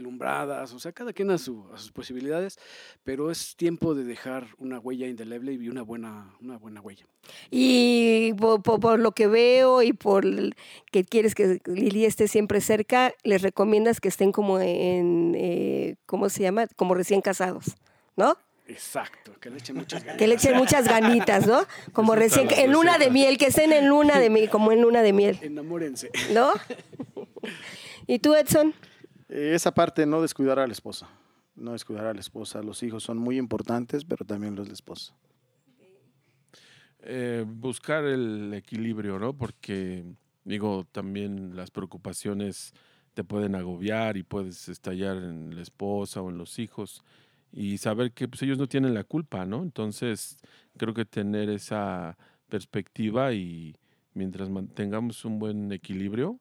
o 0.73 0.79
sea, 0.79 0.93
cada 0.93 1.13
quien 1.13 1.31
a, 1.31 1.39
su- 1.39 1.67
a 1.73 1.79
sus 1.79 1.93
posibilidades, 1.93 2.59
pero 3.05 3.31
es 3.31 3.57
tiempo 3.57 3.95
de 3.95 4.05
dejar 4.05 4.47
una 4.59 4.79
huella 4.79 5.07
indeleble 5.07 5.53
y 5.53 5.69
una 5.69 5.83
buena, 5.83 6.35
una 6.41 6.59
buena 6.59 6.81
huella. 6.81 7.07
Y 7.51 8.33
por, 8.35 8.63
por- 8.63 8.81
por 8.81 8.99
lo 8.99 9.13
que 9.13 9.27
veo 9.27 9.83
y 9.83 9.93
por 9.93 10.25
que 10.91 11.05
quieres 11.05 11.35
que 11.35 11.61
Lili 11.67 12.05
esté 12.05 12.29
siempre 12.29 12.61
cerca, 12.61 13.13
les 13.25 13.43
recomiendas 13.43 14.01
que 14.01 14.09
estén 14.09 14.33
como 14.33 14.59
en, 14.61 15.35
eh, 15.37 15.97
¿cómo 16.07 16.29
se 16.29 16.43
llama? 16.43 16.67
Como 16.77 16.95
recién 16.95 17.21
casados, 17.21 17.77
¿no? 18.17 18.37
Exacto, 18.73 19.33
que 19.39 19.51
le 19.51 19.59
echen 19.59 19.77
muchas 19.77 20.03
ganas. 20.03 20.19
Que 20.19 20.27
le 20.27 20.35
echen 20.35 20.57
muchas 20.57 20.89
ganitas, 20.89 21.47
¿no? 21.47 21.67
Como 21.93 22.15
Eso 22.15 22.21
recién, 22.21 22.49
en 22.51 22.73
luna 22.73 22.97
de 22.97 23.11
miel, 23.11 23.37
que 23.37 23.49
estén 23.49 23.71
en 23.71 23.87
luna 23.87 24.19
de 24.19 24.31
miel, 24.31 24.49
como 24.49 24.73
en 24.73 24.81
luna 24.81 25.03
de 25.03 25.13
miel, 25.13 25.39
Enamórense. 25.43 26.11
¿no? 26.33 26.53
¿Y 28.07 28.19
tú, 28.19 28.35
Edson? 28.35 28.75
Eh, 29.29 29.53
esa 29.55 29.75
parte, 29.75 30.07
no 30.07 30.23
descuidar 30.23 30.59
a 30.59 30.67
la 30.67 30.73
esposa. 30.73 31.07
No 31.55 31.73
descuidar 31.73 32.07
a 32.07 32.15
la 32.15 32.21
esposa. 32.21 32.63
Los 32.63 32.83
hijos 32.83 33.03
son 33.03 33.19
muy 33.19 33.37
importantes, 33.37 34.07
pero 34.07 34.25
también 34.25 34.57
los 34.57 34.65
de 34.65 34.71
la 34.71 34.75
esposa. 34.75 35.15
Eh, 37.01 37.45
buscar 37.47 38.05
el 38.05 38.55
equilibrio, 38.55 39.19
¿no? 39.19 39.35
Porque, 39.35 40.05
digo, 40.45 40.87
también 40.93 41.57
las 41.57 41.71
preocupaciones 41.71 42.73
te 43.13 43.23
pueden 43.23 43.55
agobiar 43.55 44.17
y 44.17 44.23
puedes 44.23 44.71
estallar 44.71 45.19
en 45.19 45.55
la 45.55 45.61
esposa 45.61 46.23
o 46.23 46.31
en 46.31 46.39
los 46.39 46.59
hijos 46.59 47.03
y 47.53 47.79
saber 47.79 48.13
que 48.13 48.29
pues, 48.29 48.43
ellos 48.43 48.59
no 48.59 48.69
tienen 48.69 48.95
la 48.95 49.05
culpa, 49.05 49.45
¿no? 49.47 49.63
Entonces, 49.63 50.39
creo 50.77 50.95
que 50.95 51.05
tener 51.05 51.51
esa 51.51 52.17
perspectiva 52.49 53.33
y 53.33 53.77
mientras 54.15 54.51
mantengamos 54.51 55.25
un 55.25 55.39
buen 55.39 55.73
equilibrio, 55.73 56.41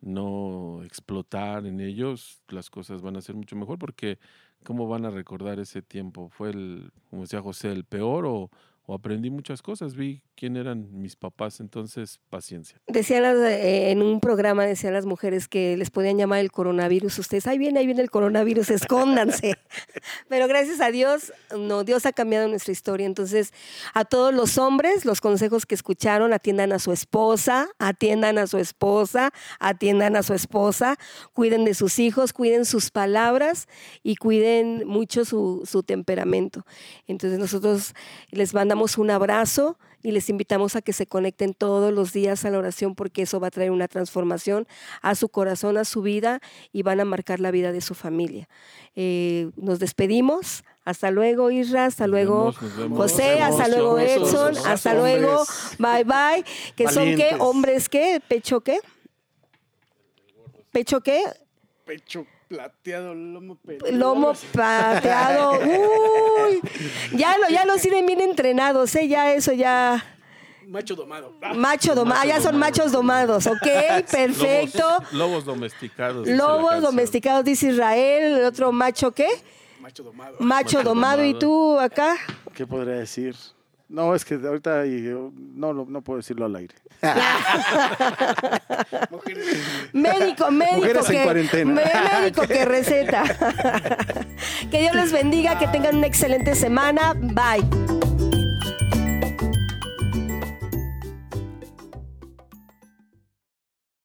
no 0.00 0.82
explotar 0.84 1.66
en 1.66 1.80
ellos, 1.80 2.42
las 2.48 2.70
cosas 2.70 3.02
van 3.02 3.16
a 3.16 3.22
ser 3.22 3.34
mucho 3.34 3.56
mejor 3.56 3.78
porque 3.78 4.18
¿cómo 4.64 4.88
van 4.88 5.04
a 5.06 5.10
recordar 5.10 5.58
ese 5.60 5.82
tiempo? 5.82 6.28
¿Fue 6.28 6.50
el, 6.50 6.92
como 7.10 7.22
decía 7.22 7.40
José, 7.40 7.72
el 7.72 7.84
peor 7.84 8.26
o, 8.26 8.50
o 8.86 8.94
aprendí 8.94 9.30
muchas 9.30 9.62
cosas? 9.62 9.96
Vi 9.96 10.22
quién 10.36 10.56
eran 10.56 10.88
mis 10.92 11.16
papás, 11.16 11.58
entonces 11.58 12.20
paciencia. 12.30 12.80
Decían 12.86 13.24
en 13.44 14.00
un 14.00 14.20
programa, 14.20 14.64
decían 14.64 14.92
las 14.92 15.06
mujeres 15.06 15.48
que 15.48 15.76
les 15.76 15.90
podían 15.90 16.18
llamar 16.18 16.38
el 16.38 16.52
coronavirus. 16.52 17.18
Ustedes, 17.18 17.48
ahí 17.48 17.58
viene, 17.58 17.80
ahí 17.80 17.86
viene 17.86 18.02
el 18.02 18.10
coronavirus, 18.10 18.70
escóndanse. 18.70 19.56
Pero 20.28 20.46
gracias 20.46 20.80
a 20.80 20.92
Dios, 20.92 21.32
no, 21.58 21.82
Dios 21.82 22.06
ha 22.06 22.12
cambiado 22.12 22.46
nuestra 22.46 22.70
historia. 22.70 23.06
Entonces, 23.06 23.52
a 23.92 24.04
todos 24.04 24.32
los 24.32 24.56
hombres, 24.56 25.04
los 25.04 25.20
consejos 25.20 25.66
que 25.66 25.74
escucharon, 25.74 26.32
atiendan 26.32 26.72
a 26.72 26.78
su 26.78 26.92
esposa, 26.92 27.68
atiendan 27.78 28.38
a 28.38 28.46
su 28.46 28.58
esposa, 28.58 29.32
atiendan 29.58 30.14
a 30.14 30.22
su 30.22 30.32
esposa, 30.32 30.96
cuiden 31.32 31.64
de 31.64 31.74
sus 31.74 31.98
hijos, 31.98 32.32
cuiden 32.32 32.64
sus 32.64 32.92
palabras 32.92 33.66
y 34.04 34.14
cuiden 34.14 34.86
mucho 34.86 35.24
su, 35.24 35.62
su 35.64 35.82
temperamento. 35.82 36.64
Entonces, 37.08 37.40
nosotros 37.40 37.92
les 38.30 38.54
mandamos 38.54 38.75
un 38.98 39.10
abrazo 39.10 39.78
y 40.02 40.12
les 40.12 40.28
invitamos 40.28 40.76
a 40.76 40.82
que 40.82 40.92
se 40.92 41.06
conecten 41.06 41.54
todos 41.54 41.92
los 41.92 42.12
días 42.12 42.44
a 42.44 42.50
la 42.50 42.58
oración 42.58 42.94
porque 42.94 43.22
eso 43.22 43.40
va 43.40 43.48
a 43.48 43.50
traer 43.50 43.70
una 43.70 43.88
transformación 43.88 44.68
a 45.02 45.14
su 45.14 45.28
corazón, 45.28 45.78
a 45.78 45.84
su 45.84 46.02
vida 46.02 46.40
y 46.72 46.82
van 46.82 47.00
a 47.00 47.04
marcar 47.04 47.40
la 47.40 47.50
vida 47.50 47.72
de 47.72 47.80
su 47.80 47.94
familia. 47.94 48.48
Eh, 48.94 49.50
nos 49.56 49.78
despedimos. 49.78 50.62
Hasta 50.84 51.10
luego, 51.10 51.50
Isra. 51.50 51.86
Hasta 51.86 52.06
luego, 52.06 52.38
vemos, 52.38 52.62
nos 52.62 52.76
vemos. 52.76 52.98
José. 52.98 53.40
Nos 53.40 53.48
Hasta 53.50 53.68
luego. 53.68 53.98
Edson. 53.98 54.56
Hasta 54.64 54.92
hombres 54.92 55.20
luego. 55.20 55.44
Bye, 55.78 56.04
bye. 56.04 56.44
¿Que 56.76 56.88
son 56.88 57.16
qué? 57.16 57.34
¿Hombres 57.40 57.88
qué? 57.88 58.22
¿Pecho 58.28 58.60
qué? 58.60 58.78
¿Pecho 60.70 61.00
qué? 61.00 61.24
Pecho 61.84 62.26
plateado, 62.48 63.14
lomo 63.14 63.56
peludo. 63.56 63.92
Lomo 63.92 64.32
pateado. 64.52 65.58
Uy. 65.60 66.60
Ya, 67.16 67.36
lo, 67.38 67.48
ya 67.48 67.64
los 67.64 67.80
tienen 67.80 68.06
bien 68.06 68.20
entrenados, 68.20 68.94
¿eh? 68.94 69.08
Ya 69.08 69.32
eso 69.32 69.52
ya. 69.52 70.04
Macho 70.66 70.96
domado. 70.96 71.32
Ah, 71.42 71.54
Macho 71.54 71.94
domado, 71.94 72.24
ya 72.26 72.40
son 72.40 72.58
machos 72.58 72.90
domados, 72.90 73.46
¿ok? 73.46 73.62
Perfecto. 74.10 74.82
Lobos, 74.88 75.12
lobos 75.12 75.44
domesticados. 75.44 76.28
Lobos 76.28 76.82
domesticados, 76.82 77.44
dice 77.44 77.68
Israel. 77.68 78.38
El 78.38 78.44
otro 78.44 78.72
macho, 78.72 79.12
¿qué? 79.12 79.28
Macho 79.80 80.02
domado. 80.02 80.36
Macho 80.40 80.44
Macho 80.44 80.82
domado. 80.82 81.24
¿Y 81.24 81.32
domado. 81.34 81.38
tú 81.38 81.78
acá? 81.78 82.16
¿Qué 82.52 82.66
podría 82.66 82.94
decir? 82.94 83.36
No, 83.88 84.14
es 84.16 84.24
que 84.24 84.34
ahorita 84.34 84.82
no, 84.84 85.72
no, 85.72 85.86
no 85.88 86.02
puedo 86.02 86.16
decirlo 86.18 86.44
al 86.46 86.56
aire. 86.56 86.74
Médico, 89.92 90.50
médico 90.50 90.76
Mujeres 90.76 91.10
en 91.10 91.16
que 91.16 91.22
cuarentena. 91.24 91.72
me- 91.72 92.20
médico 92.20 92.42
que 92.46 92.64
receta. 92.64 93.22
que 94.70 94.80
Dios 94.80 94.94
les 94.94 95.12
bendiga, 95.12 95.58
que 95.58 95.68
tengan 95.68 95.96
una 95.96 96.06
excelente 96.06 96.54
semana. 96.56 97.14
Bye. 97.14 97.95